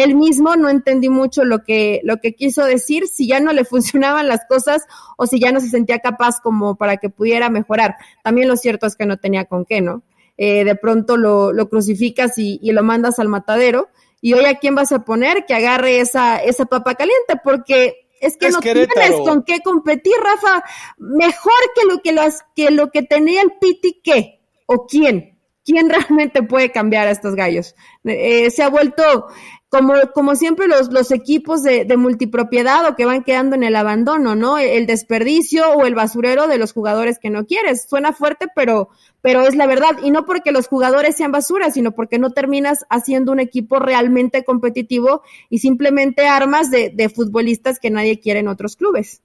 él 0.02 0.14
mismo, 0.14 0.56
no 0.56 0.68
entendí 0.68 1.08
mucho 1.08 1.44
lo 1.44 1.64
que, 1.64 2.00
lo 2.04 2.18
que 2.18 2.34
quiso 2.34 2.64
decir, 2.64 3.06
si 3.06 3.26
ya 3.26 3.40
no 3.40 3.52
le 3.52 3.64
funcionaban 3.64 4.28
las 4.28 4.40
cosas 4.48 4.82
o 5.16 5.26
si 5.26 5.40
ya 5.40 5.52
no 5.52 5.60
se 5.60 5.68
sentía 5.68 5.98
capaz 5.98 6.40
como 6.42 6.76
para 6.76 6.96
que 6.96 7.10
pudiera 7.10 7.50
mejorar. 7.50 7.96
También 8.22 8.48
lo 8.48 8.56
cierto 8.56 8.86
es 8.86 8.96
que 8.96 9.06
no 9.06 9.18
tenía 9.18 9.44
con 9.44 9.64
qué, 9.64 9.80
¿no? 9.80 10.02
Eh, 10.36 10.64
de 10.64 10.74
pronto 10.74 11.16
lo, 11.16 11.52
lo 11.52 11.68
crucificas 11.68 12.38
y, 12.38 12.58
lo 12.72 12.82
mandas 12.82 13.18
al 13.18 13.28
matadero. 13.28 13.88
Y 14.20 14.32
hoy 14.32 14.46
a 14.46 14.58
quién 14.58 14.74
vas 14.74 14.90
a 14.90 15.04
poner 15.04 15.44
que 15.46 15.54
agarre 15.54 16.00
esa, 16.00 16.38
esa 16.38 16.64
papa 16.64 16.94
caliente, 16.94 17.34
porque 17.44 18.08
es 18.20 18.36
que 18.38 18.48
no 18.48 18.60
tienes 18.60 18.88
con 19.24 19.42
qué 19.42 19.60
competir, 19.60 20.14
Rafa. 20.18 20.64
Mejor 20.96 21.52
que 21.74 21.86
lo 21.86 22.00
que, 22.00 22.12
los, 22.12 22.40
que 22.56 22.70
lo 22.70 22.90
que 22.90 23.02
tenía 23.02 23.42
el 23.42 23.52
Piti, 23.60 24.00
¿qué? 24.02 24.40
¿O 24.66 24.86
quién? 24.86 25.33
¿Quién 25.64 25.88
realmente 25.88 26.42
puede 26.42 26.70
cambiar 26.70 27.08
a 27.08 27.10
estos 27.10 27.34
gallos? 27.34 27.74
Eh, 28.04 28.50
se 28.50 28.62
ha 28.62 28.68
vuelto 28.68 29.26
como, 29.74 29.94
como 30.14 30.36
siempre 30.36 30.68
los, 30.68 31.10
equipos 31.10 31.64
de, 31.64 31.84
de, 31.84 31.96
multipropiedad 31.96 32.86
o 32.86 32.94
que 32.94 33.06
van 33.06 33.24
quedando 33.24 33.56
en 33.56 33.64
el 33.64 33.74
abandono, 33.74 34.36
¿no? 34.36 34.56
El 34.56 34.86
desperdicio 34.86 35.72
o 35.72 35.84
el 35.84 35.96
basurero 35.96 36.46
de 36.46 36.58
los 36.58 36.72
jugadores 36.72 37.18
que 37.18 37.28
no 37.28 37.44
quieres. 37.44 37.88
Suena 37.88 38.12
fuerte, 38.12 38.46
pero, 38.54 38.88
pero 39.20 39.42
es 39.42 39.56
la 39.56 39.66
verdad. 39.66 39.96
Y 40.04 40.12
no 40.12 40.26
porque 40.26 40.52
los 40.52 40.68
jugadores 40.68 41.16
sean 41.16 41.32
basura, 41.32 41.72
sino 41.72 41.90
porque 41.90 42.20
no 42.20 42.30
terminas 42.30 42.84
haciendo 42.88 43.32
un 43.32 43.40
equipo 43.40 43.80
realmente 43.80 44.44
competitivo 44.44 45.22
y 45.50 45.58
simplemente 45.58 46.28
armas 46.28 46.70
de, 46.70 46.92
de 46.94 47.08
futbolistas 47.08 47.80
que 47.80 47.90
nadie 47.90 48.20
quiere 48.20 48.40
en 48.40 48.48
otros 48.48 48.76
clubes. 48.76 49.22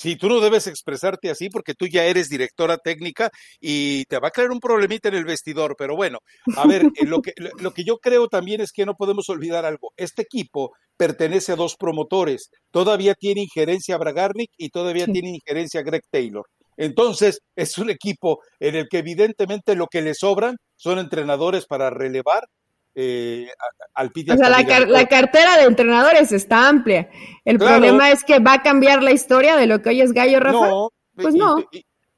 Sí, 0.00 0.16
tú 0.16 0.30
no 0.30 0.40
debes 0.40 0.66
expresarte 0.66 1.28
así 1.28 1.50
porque 1.50 1.74
tú 1.74 1.86
ya 1.86 2.06
eres 2.06 2.30
directora 2.30 2.78
técnica 2.78 3.30
y 3.60 4.06
te 4.06 4.18
va 4.18 4.28
a 4.28 4.30
crear 4.30 4.50
un 4.50 4.58
problemita 4.58 5.10
en 5.10 5.14
el 5.14 5.26
vestidor. 5.26 5.74
Pero 5.76 5.94
bueno, 5.94 6.20
a 6.56 6.66
ver, 6.66 6.84
eh, 6.96 7.04
lo, 7.04 7.20
que, 7.20 7.34
lo 7.36 7.74
que 7.74 7.84
yo 7.84 7.98
creo 7.98 8.26
también 8.26 8.62
es 8.62 8.72
que 8.72 8.86
no 8.86 8.94
podemos 8.94 9.28
olvidar 9.28 9.66
algo. 9.66 9.92
Este 9.98 10.22
equipo 10.22 10.72
pertenece 10.96 11.52
a 11.52 11.56
dos 11.56 11.76
promotores. 11.76 12.48
Todavía 12.70 13.14
tiene 13.14 13.42
injerencia 13.42 13.98
Bragarnik 13.98 14.50
y 14.56 14.70
todavía 14.70 15.04
tiene 15.04 15.28
injerencia 15.34 15.82
Greg 15.82 16.04
Taylor. 16.10 16.46
Entonces, 16.78 17.40
es 17.54 17.76
un 17.76 17.90
equipo 17.90 18.40
en 18.58 18.76
el 18.76 18.88
que 18.88 19.00
evidentemente 19.00 19.74
lo 19.74 19.86
que 19.86 20.00
le 20.00 20.14
sobran 20.14 20.56
son 20.76 20.98
entrenadores 20.98 21.66
para 21.66 21.90
relevar 21.90 22.44
eh, 22.94 23.48
al 23.94 24.08
O 24.08 24.36
sea, 24.36 24.48
la, 24.48 25.06
cartera 25.06 25.56
de 25.56 25.64
entrenadores 25.64 26.32
está 26.32 26.68
amplia. 26.68 27.08
El 27.44 27.58
problema 27.58 28.10
es 28.10 28.24
que 28.24 28.38
va 28.38 28.54
a 28.54 28.62
cambiar 28.62 29.02
la 29.02 29.12
historia 29.12 29.56
de 29.56 29.66
lo 29.66 29.80
que 29.80 29.90
hoy 29.90 30.00
es 30.00 30.12
Gallo 30.12 30.40
Rafa. 30.40 30.68
No, 30.68 30.90
pues 31.14 31.34
no. 31.34 31.64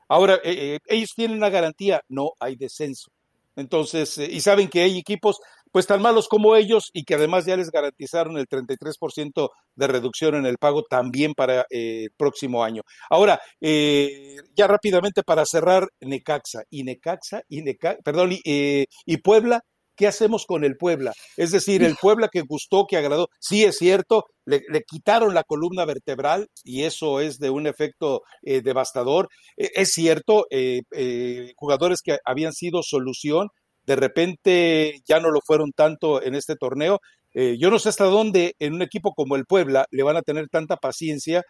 ahora, 0.08 0.34
eh, 0.36 0.76
eh, 0.76 0.78
ellos 0.86 1.12
tienen 1.14 1.36
una 1.36 1.50
garantía, 1.50 2.02
no 2.08 2.32
hay 2.40 2.56
descenso. 2.56 3.10
Entonces, 3.54 4.16
y 4.16 4.40
saben 4.40 4.68
que 4.68 4.82
hay 4.82 4.98
equipos 4.98 5.40
pues 5.70 5.86
tan 5.86 6.02
malos 6.02 6.28
como 6.28 6.54
ellos 6.54 6.90
y 6.92 7.04
que 7.04 7.14
además 7.14 7.46
ya 7.46 7.56
les 7.56 7.70
garantizaron 7.70 8.36
el 8.36 8.46
33% 8.46 9.50
de 9.74 9.86
reducción 9.86 10.34
en 10.34 10.46
el 10.46 10.58
pago 10.58 10.82
también 10.82 11.32
para 11.34 11.66
el 11.70 12.10
próximo 12.16 12.62
año. 12.62 12.82
Ahora, 13.08 13.40
ya 13.60 14.66
rápidamente 14.66 15.22
para 15.22 15.46
cerrar, 15.46 15.88
Necaxa 16.00 16.62
y 16.68 16.84
Necaxa 16.84 17.42
y 17.48 17.62
Necaxa, 17.62 18.02
perdón, 18.02 18.32
y 18.32 19.16
Puebla 19.18 19.62
¿Qué 19.94 20.06
hacemos 20.06 20.46
con 20.46 20.64
el 20.64 20.76
Puebla? 20.76 21.12
Es 21.36 21.50
decir, 21.50 21.82
el 21.82 21.96
Puebla 21.96 22.28
que 22.28 22.40
gustó, 22.40 22.86
que 22.86 22.96
agradó, 22.96 23.28
sí 23.38 23.64
es 23.64 23.76
cierto, 23.76 24.24
le, 24.46 24.62
quitaron 24.86 25.34
la 25.34 25.44
columna 25.44 25.84
vertebral 25.84 26.48
y 26.64 26.84
eso 26.84 27.20
es 27.20 27.38
de 27.38 27.50
un 27.50 27.66
efecto 27.66 28.22
eh, 28.42 28.62
devastador. 28.62 29.28
E, 29.56 29.70
es 29.74 29.90
cierto, 29.92 30.46
eh, 30.50 30.82
eh, 30.92 31.52
jugadores 31.56 32.00
que 32.02 32.18
habían 32.24 32.52
sido 32.52 32.82
solución, 32.82 33.48
de 33.84 33.96
repente 33.96 35.00
ya 35.06 35.20
no 35.20 35.30
lo 35.30 35.40
fueron 35.44 35.72
tanto 35.72 36.22
en 36.22 36.34
este 36.34 36.56
torneo. 36.56 37.00
yo 37.34 37.70
no 37.70 37.78
sé 37.78 37.88
hasta 37.88 38.04
dónde 38.04 38.54
en 38.58 38.74
un 38.74 38.82
equipo 38.82 39.12
como 39.14 39.36
el 39.36 39.46
Puebla 39.46 39.86
le 39.90 40.02
van 40.02 40.16
a 40.16 40.22
tener 40.22 40.48
tanta 40.48 40.76
paciencia 40.76 41.42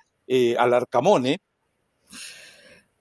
al 0.59 0.75
Arcamón, 0.75 1.27
¿eh? 1.27 1.39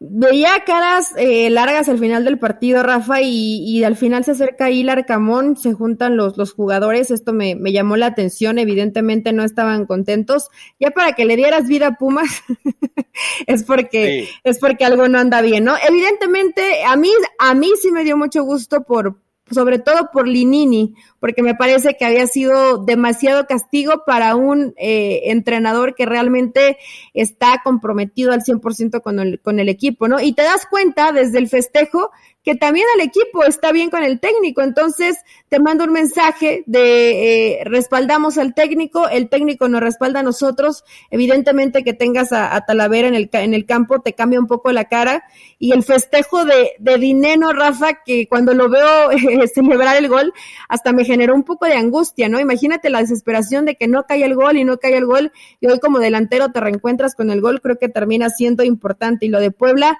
Veía 0.03 0.63
caras 0.65 1.13
eh, 1.15 1.51
largas 1.51 1.87
al 1.87 1.99
final 1.99 2.25
del 2.25 2.39
partido, 2.39 2.81
Rafa, 2.81 3.21
y, 3.21 3.63
y, 3.63 3.83
al 3.83 3.95
final 3.95 4.23
se 4.23 4.31
acerca 4.31 4.65
ahí 4.65 4.89
Arcamón, 4.89 5.55
se 5.57 5.73
juntan 5.73 6.17
los, 6.17 6.37
los 6.37 6.53
jugadores, 6.53 7.11
esto 7.11 7.33
me, 7.33 7.53
me, 7.53 7.71
llamó 7.71 7.97
la 7.97 8.07
atención, 8.07 8.57
evidentemente 8.57 9.31
no 9.31 9.43
estaban 9.43 9.85
contentos. 9.85 10.49
Ya 10.79 10.89
para 10.89 11.13
que 11.13 11.25
le 11.25 11.35
dieras 11.35 11.67
vida 11.67 11.85
a 11.85 11.97
Pumas, 11.97 12.41
es 13.45 13.61
porque, 13.61 14.27
es 14.43 14.57
porque 14.57 14.85
algo 14.85 15.07
no 15.07 15.19
anda 15.19 15.39
bien, 15.43 15.65
¿no? 15.65 15.75
Evidentemente, 15.87 16.83
a 16.83 16.95
mí, 16.95 17.11
a 17.37 17.53
mí 17.53 17.69
sí 17.79 17.91
me 17.91 18.03
dio 18.03 18.17
mucho 18.17 18.43
gusto 18.43 18.81
por, 18.81 19.19
sobre 19.51 19.79
todo 19.79 20.09
por 20.11 20.27
Linini, 20.27 20.95
porque 21.19 21.43
me 21.43 21.55
parece 21.55 21.95
que 21.97 22.05
había 22.05 22.27
sido 22.27 22.77
demasiado 22.77 23.45
castigo 23.45 24.03
para 24.05 24.35
un 24.35 24.73
eh, 24.77 25.23
entrenador 25.25 25.95
que 25.95 26.05
realmente 26.05 26.77
está 27.13 27.61
comprometido 27.63 28.31
al 28.31 28.41
100% 28.41 29.01
con 29.01 29.19
el, 29.19 29.39
con 29.41 29.59
el 29.59 29.69
equipo, 29.69 30.07
¿no? 30.07 30.19
Y 30.19 30.33
te 30.33 30.43
das 30.43 30.65
cuenta 30.69 31.11
desde 31.11 31.39
el 31.39 31.47
festejo 31.47 32.11
que 32.43 32.55
también 32.55 32.85
al 32.95 33.01
equipo 33.01 33.43
está 33.43 33.71
bien 33.71 33.89
con 33.89 34.03
el 34.03 34.19
técnico. 34.19 34.61
Entonces, 34.61 35.17
te 35.49 35.59
mando 35.59 35.83
un 35.83 35.91
mensaje 35.91 36.63
de 36.65 37.59
eh, 37.59 37.63
respaldamos 37.65 38.37
al 38.37 38.53
técnico, 38.53 39.07
el 39.07 39.29
técnico 39.29 39.67
nos 39.67 39.81
respalda 39.81 40.21
a 40.21 40.23
nosotros. 40.23 40.83
Evidentemente 41.11 41.83
que 41.83 41.93
tengas 41.93 42.31
a, 42.31 42.59
Talavera 42.65 43.07
en 43.07 43.15
el, 43.15 43.29
en 43.33 43.53
el 43.53 43.65
campo 43.65 44.01
te 44.01 44.13
cambia 44.13 44.39
un 44.39 44.47
poco 44.47 44.71
la 44.71 44.85
cara. 44.85 45.23
Y 45.59 45.71
el 45.73 45.83
festejo 45.83 46.45
de, 46.45 46.71
de 46.79 46.97
Dineno, 46.97 47.53
Rafa, 47.53 48.03
que 48.03 48.27
cuando 48.27 48.53
lo 48.53 48.69
veo 48.69 49.11
eh, 49.11 49.47
celebrar 49.47 49.97
el 49.97 50.07
gol, 50.07 50.33
hasta 50.67 50.93
me 50.93 51.05
generó 51.05 51.35
un 51.35 51.43
poco 51.43 51.65
de 51.65 51.73
angustia, 51.73 52.27
¿no? 52.27 52.39
Imagínate 52.39 52.89
la 52.89 52.99
desesperación 52.99 53.65
de 53.65 53.75
que 53.75 53.87
no 53.87 54.03
cae 54.03 54.23
el 54.23 54.35
gol 54.35 54.57
y 54.57 54.63
no 54.63 54.77
cae 54.77 54.97
el 54.97 55.05
gol. 55.05 55.31
Y 55.59 55.67
hoy 55.67 55.79
como 55.79 55.99
delantero 55.99 56.51
te 56.51 56.59
reencuentras 56.59 57.13
con 57.13 57.29
el 57.29 57.41
gol, 57.41 57.61
creo 57.61 57.77
que 57.77 57.89
termina 57.89 58.29
siendo 58.29 58.63
importante. 58.63 59.27
Y 59.27 59.29
lo 59.29 59.39
de 59.39 59.51
Puebla, 59.51 59.99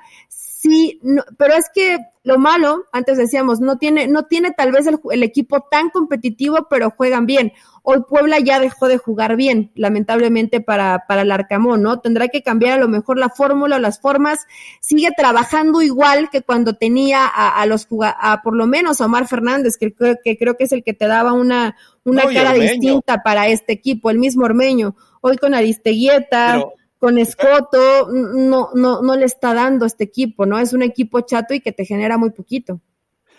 sí, 0.62 1.00
no, 1.02 1.24
pero 1.38 1.56
es 1.56 1.65
que 1.74 1.97
lo 2.24 2.38
malo, 2.38 2.86
antes 2.91 3.17
decíamos, 3.17 3.62
no 3.62 3.80
tiene, 3.80 4.08
no 4.08 4.26
tiene 4.26 4.52
tal 4.52 4.71
vez 4.71 4.86
el, 4.86 5.24
equipo 5.24 5.62
tan 5.71 5.89
competitivo, 5.89 6.67
pero 6.69 6.91
juegan 6.91 7.26
bien. 7.26 7.52
Hoy 7.82 8.04
Puebla 8.08 8.38
ya 8.38 8.60
dejó 8.60 8.88
de 8.88 9.00
jugar 9.00 9.36
bien, 9.36 9.71
lamentablemente 9.74 10.62
para, 10.62 11.06
para 11.08 11.24
el 11.24 11.32
Arcamón, 11.32 11.82
¿no? 11.82 12.00
Tendrá 12.00 12.28
que 12.28 12.43
cambiar 12.43 12.74
a 12.74 12.82
lo 12.82 12.88
mejor 12.88 13.17
la 13.17 13.30
fórmula 13.30 13.78
o 13.78 13.80
las 13.80 14.00
formas. 14.00 14.41
Sigue 14.82 15.10
trabajando 15.17 15.82
igual 15.82 16.30
que 16.30 16.43
cuando 16.43 16.76
tenía 16.76 17.26
a, 17.26 17.65
los 17.65 17.88
a 18.19 18.41
por 18.43 18.56
lo 18.56 18.67
menos 18.67 19.02
a 19.02 19.06
Omar 19.06 19.28
Fernández, 19.28 19.78
que, 19.80 19.95
que 20.24 20.38
creo 20.38 20.58
que 20.58 20.65
es 20.65 20.71
el 20.74 20.84
que 20.84 20.93
te 20.93 21.08
daba 21.08 21.34
una, 21.34 21.76
una 22.04 22.32
cara 22.32 22.54
distinta 22.54 23.24
para 23.24 23.47
este 23.47 23.74
equipo, 23.74 24.12
el 24.12 24.19
mismo 24.19 24.45
Ormeño. 24.45 24.95
Hoy 25.21 25.38
con 25.38 25.56
Aristeguieta 25.56 26.63
con 27.01 27.17
Escoto 27.17 28.07
no, 28.11 28.69
no, 28.75 29.01
no 29.01 29.15
le 29.15 29.25
está 29.25 29.55
dando 29.55 29.87
este 29.87 30.03
equipo, 30.03 30.45
¿no? 30.45 30.59
Es 30.59 30.71
un 30.71 30.83
equipo 30.83 31.21
chato 31.21 31.55
y 31.55 31.59
que 31.59 31.71
te 31.71 31.83
genera 31.83 32.19
muy 32.19 32.29
poquito. 32.29 32.79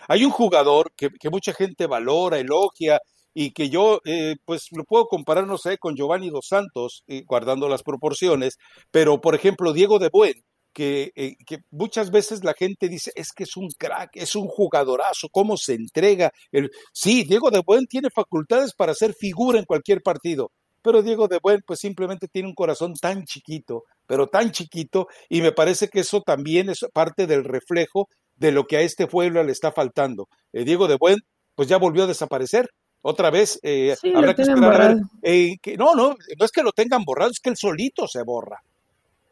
Hay 0.09 0.25
un 0.25 0.31
jugador 0.31 0.91
que, 0.97 1.09
mucha 1.31 1.53
gente 1.53 1.87
valora, 1.87 2.37
elogia, 2.39 2.99
y 3.33 3.51
que 3.51 3.69
yo, 3.69 4.01
eh, 4.03 4.35
pues 4.43 4.67
lo 4.73 4.83
puedo 4.83 5.05
comparar, 5.05 5.47
no 5.47 5.57
sé, 5.57 5.77
con 5.77 5.95
Giovanni 5.95 6.29
Dos 6.29 6.47
Santos, 6.49 7.05
eh, 7.07 7.23
guardando 7.25 7.69
las 7.69 7.83
proporciones, 7.83 8.57
pero 8.91 9.21
por 9.21 9.33
ejemplo, 9.33 9.71
Diego 9.71 9.97
de 9.97 10.09
Buen, 10.11 10.43
que, 10.73 11.13
eh, 11.15 11.37
que, 11.47 11.59
muchas 11.71 12.11
veces 12.11 12.43
la 12.43 12.53
gente 12.53 12.89
dice, 12.89 13.13
es 13.15 13.31
que 13.31 13.43
es 13.43 13.55
un 13.55 13.69
crack, 13.77 14.09
es 14.15 14.35
un 14.35 14.47
jugadorazo, 14.47 15.29
cómo 15.31 15.55
se 15.55 15.75
entrega. 15.75 16.31
El... 16.51 16.69
Sí, 16.91 17.23
Diego 17.23 17.49
de 17.49 17.61
Buen 17.65 17.87
tiene 17.87 18.09
facultades 18.13 18.73
para 18.73 18.91
hacer 18.91 19.13
figura 19.13 19.57
en 19.57 19.63
cualquier 19.63 20.01
partido, 20.01 20.51
pero 20.83 21.01
Diego 21.01 21.27
de 21.27 21.39
Buen 21.41 21.61
pues 21.65 21.79
simplemente 21.79 22.27
tiene 22.27 22.47
un 22.47 22.53
corazón 22.53 22.93
tan 22.93 23.23
chiquito, 23.23 23.85
pero 24.05 24.27
tan 24.27 24.51
chiquito, 24.51 25.07
y 25.29 25.41
me 25.41 25.51
parece 25.51 25.87
que 25.87 26.01
eso 26.01 26.21
también 26.21 26.69
es 26.69 26.85
parte 26.93 27.25
del 27.25 27.43
reflejo 27.43 28.09
de 28.35 28.51
lo 28.51 28.65
que 28.65 28.77
a 28.77 28.81
este 28.81 29.07
pueblo 29.07 29.43
le 29.43 29.51
está 29.51 29.71
faltando. 29.71 30.27
Eh, 30.51 30.65
Diego 30.65 30.87
de 30.87 30.97
Buen 30.97 31.19
pues 31.55 31.67
ya 31.67 31.77
volvió 31.77 32.03
a 32.03 32.07
desaparecer. 32.07 32.69
Otra 33.01 33.29
vez 33.29 33.59
eh, 33.63 33.95
habrá 34.15 34.33
que 34.33 34.43
esperar 34.43 34.81
a 34.81 34.87
ver. 34.87 34.97
Eh, 35.23 35.57
que, 35.61 35.77
no, 35.77 35.93
no, 35.93 36.15
no 36.37 36.45
es 36.45 36.51
que 36.51 36.63
lo 36.63 36.71
tengan 36.71 37.03
borrado, 37.03 37.31
es 37.31 37.39
que 37.39 37.49
él 37.49 37.57
solito 37.57 38.07
se 38.07 38.23
borra. 38.23 38.61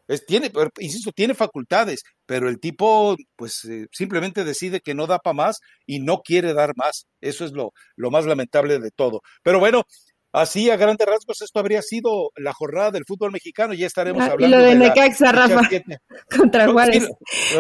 Es, 0.07 0.25
tiene, 0.25 0.51
insisto, 0.79 1.13
tiene 1.13 1.33
facultades, 1.33 2.03
pero 2.25 2.49
el 2.49 2.59
tipo, 2.59 3.15
pues, 3.37 3.65
simplemente 3.93 4.43
decide 4.43 4.81
que 4.81 4.93
no 4.93 5.07
da 5.07 5.19
para 5.19 5.33
más 5.33 5.59
y 5.85 5.99
no 5.99 6.17
quiere 6.17 6.53
dar 6.53 6.75
más. 6.75 7.07
Eso 7.21 7.45
es 7.45 7.53
lo, 7.53 7.71
lo 7.95 8.11
más 8.11 8.25
lamentable 8.25 8.79
de 8.79 8.91
todo. 8.91 9.21
Pero 9.41 9.59
bueno, 9.59 9.83
Así, 10.33 10.69
a 10.69 10.77
grandes 10.77 11.05
rasgos, 11.05 11.41
esto 11.41 11.59
habría 11.59 11.81
sido 11.81 12.31
la 12.37 12.53
jornada 12.53 12.91
del 12.91 13.03
fútbol 13.05 13.31
mexicano. 13.33 13.73
Ya 13.73 13.85
estaremos 13.85 14.23
hablando. 14.23 14.55
Ah, 14.55 14.59
y 14.59 14.63
lo 14.63 14.69
de, 14.69 14.75
Necaxa, 14.75 15.33
Rafa, 15.33 15.61
contra 16.37 16.71
Juárez. 16.71 17.09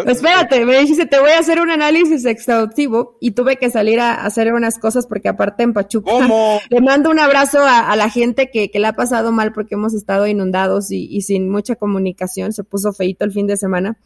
espérate, 0.07 0.65
me 0.65 0.79
dijiste, 0.79 1.05
te 1.05 1.19
voy 1.19 1.31
a 1.31 1.39
hacer 1.39 1.59
un 1.59 1.69
análisis 1.69 2.23
exhaustivo 2.23 3.17
y 3.19 3.31
tuve 3.31 3.57
que 3.57 3.69
salir 3.69 3.99
a 3.99 4.23
hacer 4.23 4.53
unas 4.53 4.79
cosas 4.79 5.05
porque 5.05 5.27
aparte 5.27 5.63
en 5.63 5.73
Pachuca 5.73 6.11
le 6.69 6.81
mando 6.81 7.09
un 7.09 7.19
abrazo 7.19 7.59
a, 7.61 7.93
la 7.97 8.09
gente 8.09 8.49
que, 8.49 8.71
que 8.71 8.79
le 8.79 8.87
ha 8.87 8.93
pasado 8.93 9.33
mal 9.33 9.51
porque 9.51 9.75
hemos 9.75 9.93
estado 9.93 10.25
inundados 10.25 10.91
y, 10.91 11.07
y, 11.11 11.23
sin 11.23 11.49
mucha 11.49 11.75
comunicación. 11.75 12.53
Se 12.53 12.63
puso 12.63 12.93
feito 12.93 13.25
el 13.25 13.33
fin 13.33 13.47
de 13.47 13.57
semana. 13.57 13.97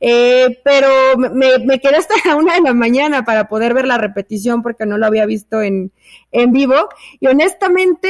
Eh, 0.00 0.60
pero 0.64 0.88
me, 1.16 1.58
me 1.58 1.78
quedé 1.78 1.96
hasta 1.96 2.14
la 2.24 2.34
una 2.34 2.54
de 2.54 2.62
la 2.62 2.74
mañana 2.74 3.24
para 3.24 3.48
poder 3.48 3.74
ver 3.74 3.86
la 3.86 3.96
repetición 3.98 4.62
porque 4.62 4.86
no 4.86 4.98
lo 4.98 5.06
había 5.06 5.24
visto 5.24 5.62
en, 5.62 5.92
en 6.32 6.50
vivo. 6.50 6.88
Y 7.20 7.28
honestamente, 7.28 8.07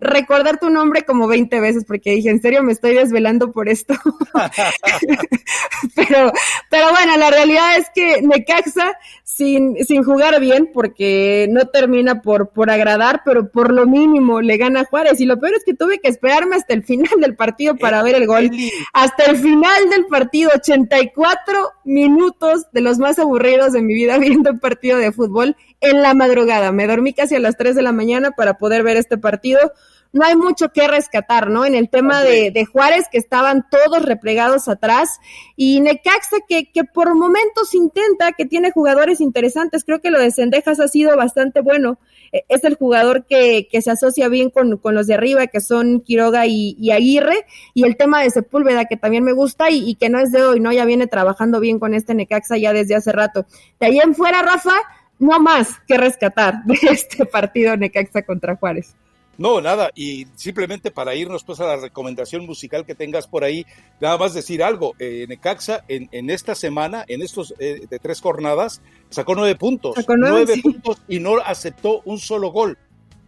recordar 0.00 0.58
tu 0.58 0.70
nombre 0.70 1.02
como 1.02 1.28
20 1.28 1.60
veces 1.60 1.84
porque 1.84 2.12
dije, 2.12 2.30
en 2.30 2.40
serio 2.40 2.62
me 2.62 2.72
estoy 2.72 2.94
desvelando 2.94 3.52
por 3.52 3.68
esto. 3.68 3.94
pero, 5.94 6.32
pero 6.70 6.90
bueno, 6.90 7.16
la 7.16 7.30
realidad 7.30 7.76
es 7.76 7.86
que 7.94 8.22
Necaxa, 8.22 8.92
sin, 9.22 9.76
sin 9.84 10.02
jugar 10.02 10.40
bien, 10.40 10.70
porque 10.72 11.46
no 11.50 11.66
termina 11.68 12.22
por, 12.22 12.50
por 12.50 12.70
agradar, 12.70 13.22
pero 13.24 13.50
por 13.50 13.72
lo 13.72 13.86
mínimo 13.86 14.40
le 14.40 14.56
gana 14.56 14.80
a 14.80 14.84
Juárez. 14.84 15.20
Y 15.20 15.26
lo 15.26 15.38
peor 15.38 15.54
es 15.54 15.64
que 15.64 15.74
tuve 15.74 16.00
que 16.00 16.08
esperarme 16.08 16.56
hasta 16.56 16.74
el 16.74 16.82
final 16.82 17.20
del 17.20 17.36
partido 17.36 17.76
para 17.76 18.02
ver 18.02 18.16
el 18.16 18.26
gol. 18.26 18.50
Hasta 18.92 19.24
el 19.24 19.36
final 19.36 19.90
del 19.90 20.06
partido, 20.06 20.50
84 20.54 21.70
minutos 21.84 22.66
de 22.72 22.80
los 22.80 22.98
más 22.98 23.18
aburridos 23.18 23.72
de 23.72 23.82
mi 23.82 23.94
vida 23.94 24.18
viendo 24.18 24.50
un 24.50 24.60
partido 24.60 24.98
de 24.98 25.12
fútbol 25.12 25.56
en 25.80 26.02
la 26.02 26.14
madrugada. 26.14 26.72
Me 26.72 26.86
dormí 26.86 27.12
casi 27.12 27.34
a 27.34 27.40
las 27.40 27.56
3 27.56 27.74
de 27.74 27.82
la 27.82 27.92
mañana 27.92 28.32
para 28.32 28.54
poder 28.54 28.82
ver 28.82 28.96
este 28.96 29.18
partido. 29.18 29.72
No 30.12 30.24
hay 30.24 30.34
mucho 30.34 30.70
que 30.70 30.88
rescatar, 30.88 31.50
¿no? 31.50 31.64
En 31.64 31.76
el 31.76 31.88
tema 31.88 32.22
de, 32.22 32.50
de 32.50 32.64
Juárez, 32.64 33.06
que 33.12 33.18
estaban 33.18 33.64
todos 33.70 34.04
replegados 34.04 34.66
atrás, 34.68 35.20
y 35.54 35.80
Necaxa, 35.80 36.38
que, 36.48 36.70
que 36.72 36.82
por 36.82 37.14
momentos 37.14 37.74
intenta, 37.74 38.32
que 38.32 38.44
tiene 38.44 38.72
jugadores 38.72 39.20
interesantes. 39.20 39.84
Creo 39.84 40.00
que 40.00 40.10
lo 40.10 40.18
de 40.18 40.32
Cendejas 40.32 40.80
ha 40.80 40.88
sido 40.88 41.16
bastante 41.16 41.60
bueno. 41.60 42.00
E, 42.32 42.44
es 42.48 42.64
el 42.64 42.74
jugador 42.74 43.24
que, 43.24 43.68
que 43.70 43.82
se 43.82 43.92
asocia 43.92 44.28
bien 44.28 44.50
con, 44.50 44.78
con, 44.78 44.96
los 44.96 45.06
de 45.06 45.14
arriba, 45.14 45.46
que 45.46 45.60
son 45.60 46.00
Quiroga 46.00 46.44
y, 46.46 46.90
Aguirre, 46.90 47.46
y 47.72 47.84
el 47.84 47.96
tema 47.96 48.20
de 48.20 48.30
Sepúlveda, 48.30 48.86
que 48.86 48.96
también 48.96 49.22
me 49.22 49.32
gusta 49.32 49.70
y, 49.70 49.88
y 49.88 49.94
que 49.94 50.08
no 50.08 50.18
es 50.18 50.32
de 50.32 50.42
hoy, 50.42 50.58
¿no? 50.58 50.72
Ya 50.72 50.84
viene 50.86 51.06
trabajando 51.06 51.60
bien 51.60 51.78
con 51.78 51.94
este 51.94 52.14
Necaxa 52.14 52.56
ya 52.56 52.72
desde 52.72 52.96
hace 52.96 53.12
rato. 53.12 53.46
De 53.78 53.86
ahí 53.86 54.00
en 54.00 54.16
fuera, 54.16 54.42
Rafa, 54.42 54.74
no 55.20 55.38
más 55.38 55.78
que 55.86 55.96
rescatar 55.96 56.64
de 56.64 56.78
este 56.90 57.24
partido 57.24 57.76
Necaxa 57.76 58.22
contra 58.22 58.56
Juárez. 58.56 58.96
No, 59.38 59.62
nada, 59.62 59.90
y 59.94 60.26
simplemente 60.34 60.90
para 60.90 61.14
irnos 61.14 61.44
pues 61.44 61.60
a 61.60 61.64
la 61.64 61.76
recomendación 61.76 62.44
musical 62.44 62.84
que 62.84 62.94
tengas 62.94 63.26
por 63.26 63.42
ahí, 63.42 63.64
nada 63.98 64.18
más 64.18 64.34
decir 64.34 64.62
algo, 64.62 64.94
eh, 64.98 65.24
Necaxa 65.28 65.82
en, 65.88 66.10
en, 66.12 66.28
esta 66.28 66.54
semana, 66.54 67.04
en 67.08 67.22
estos 67.22 67.54
eh, 67.58 67.86
de 67.88 67.98
tres 67.98 68.20
jornadas, 68.20 68.82
sacó 69.08 69.34
nueve 69.34 69.54
puntos, 69.54 69.96
nueve, 70.08 70.60
puntos 70.62 71.00
y 71.08 71.20
no 71.20 71.38
aceptó 71.38 72.02
un 72.04 72.18
solo 72.18 72.50
gol. 72.50 72.76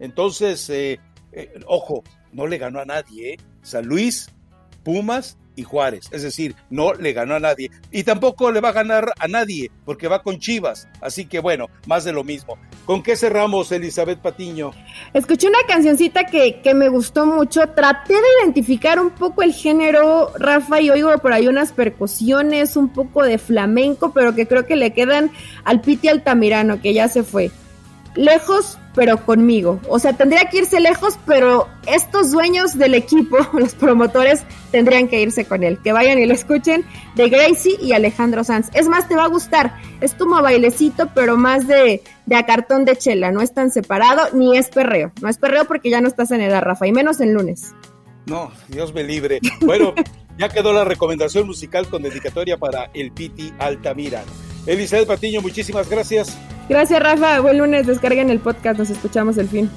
Entonces, 0.00 0.68
eh, 0.68 0.98
ojo, 1.66 2.02
no 2.32 2.46
le 2.46 2.58
ganó 2.58 2.80
a 2.80 2.84
nadie, 2.84 3.38
San 3.62 3.86
Luis, 3.86 4.28
Pumas 4.84 5.38
y 5.56 5.62
Juárez. 5.62 6.08
Es 6.10 6.22
decir, 6.22 6.54
no 6.70 6.94
le 6.94 7.12
ganó 7.12 7.34
a 7.34 7.40
nadie. 7.40 7.70
Y 7.90 8.04
tampoco 8.04 8.50
le 8.50 8.60
va 8.60 8.70
a 8.70 8.72
ganar 8.72 9.12
a 9.18 9.28
nadie 9.28 9.70
porque 9.84 10.08
va 10.08 10.22
con 10.22 10.38
Chivas. 10.38 10.88
Así 11.00 11.26
que 11.26 11.40
bueno, 11.40 11.68
más 11.86 12.04
de 12.04 12.12
lo 12.12 12.24
mismo. 12.24 12.58
¿Con 12.84 13.02
qué 13.02 13.16
cerramos, 13.16 13.70
Elizabeth 13.70 14.20
Patiño? 14.20 14.72
Escuché 15.14 15.48
una 15.48 15.64
cancioncita 15.68 16.24
que, 16.24 16.60
que 16.60 16.74
me 16.74 16.88
gustó 16.88 17.26
mucho. 17.26 17.68
Traté 17.68 18.14
de 18.14 18.28
identificar 18.42 18.98
un 19.00 19.10
poco 19.10 19.42
el 19.42 19.52
género, 19.52 20.32
Rafa, 20.36 20.80
y 20.80 20.90
oigo 20.90 21.16
por 21.18 21.32
ahí 21.32 21.48
unas 21.48 21.72
percusiones, 21.72 22.76
un 22.76 22.88
poco 22.88 23.22
de 23.22 23.38
flamenco, 23.38 24.12
pero 24.12 24.34
que 24.34 24.46
creo 24.46 24.66
que 24.66 24.76
le 24.76 24.92
quedan 24.92 25.30
al 25.64 25.80
Piti 25.80 26.08
Altamirano, 26.08 26.80
que 26.80 26.94
ya 26.94 27.08
se 27.08 27.22
fue. 27.22 27.50
Lejos 28.14 28.78
pero 28.94 29.24
conmigo. 29.24 29.80
O 29.88 29.98
sea, 29.98 30.12
tendría 30.12 30.46
que 30.46 30.58
irse 30.58 30.80
lejos, 30.80 31.18
pero 31.26 31.68
estos 31.86 32.30
dueños 32.30 32.76
del 32.76 32.94
equipo, 32.94 33.38
los 33.58 33.74
promotores, 33.74 34.42
tendrían 34.70 35.08
que 35.08 35.20
irse 35.20 35.44
con 35.44 35.62
él. 35.62 35.78
Que 35.82 35.92
vayan 35.92 36.18
y 36.18 36.26
lo 36.26 36.34
escuchen 36.34 36.84
de 37.14 37.28
Gracie 37.28 37.76
y 37.80 37.92
Alejandro 37.92 38.44
Sanz. 38.44 38.68
Es 38.74 38.88
más, 38.88 39.08
te 39.08 39.16
va 39.16 39.24
a 39.24 39.28
gustar. 39.28 39.74
Es 40.00 40.14
como 40.14 40.40
bailecito, 40.42 41.10
pero 41.14 41.36
más 41.36 41.66
de, 41.66 42.02
de 42.26 42.36
a 42.36 42.46
cartón 42.46 42.84
de 42.84 42.96
chela. 42.96 43.32
No 43.32 43.40
es 43.40 43.54
tan 43.54 43.70
separado, 43.70 44.28
ni 44.32 44.56
es 44.56 44.68
perreo. 44.68 45.12
No 45.20 45.28
es 45.28 45.38
perreo 45.38 45.64
porque 45.64 45.90
ya 45.90 46.00
no 46.00 46.08
estás 46.08 46.30
en 46.30 46.40
edad, 46.40 46.62
Rafa, 46.62 46.86
y 46.86 46.92
menos 46.92 47.20
en 47.20 47.34
lunes. 47.34 47.74
No, 48.26 48.52
Dios 48.68 48.94
me 48.94 49.02
libre. 49.02 49.40
Bueno, 49.60 49.94
ya 50.38 50.48
quedó 50.48 50.72
la 50.72 50.84
recomendación 50.84 51.46
musical 51.46 51.88
con 51.88 52.02
dedicatoria 52.02 52.56
para 52.56 52.90
el 52.94 53.12
Piti 53.12 53.52
Altamira. 53.58 54.22
Elizabeth 54.66 55.08
Patiño, 55.08 55.40
muchísimas 55.40 55.88
gracias. 55.88 56.36
Gracias, 56.68 57.02
Rafa. 57.02 57.40
Buen 57.40 57.58
lunes. 57.58 57.86
Descarguen 57.86 58.30
el 58.30 58.40
podcast. 58.40 58.78
Nos 58.78 58.90
escuchamos 58.90 59.36
el 59.38 59.48
fin. 59.48 59.70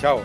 Chao. 0.00 0.22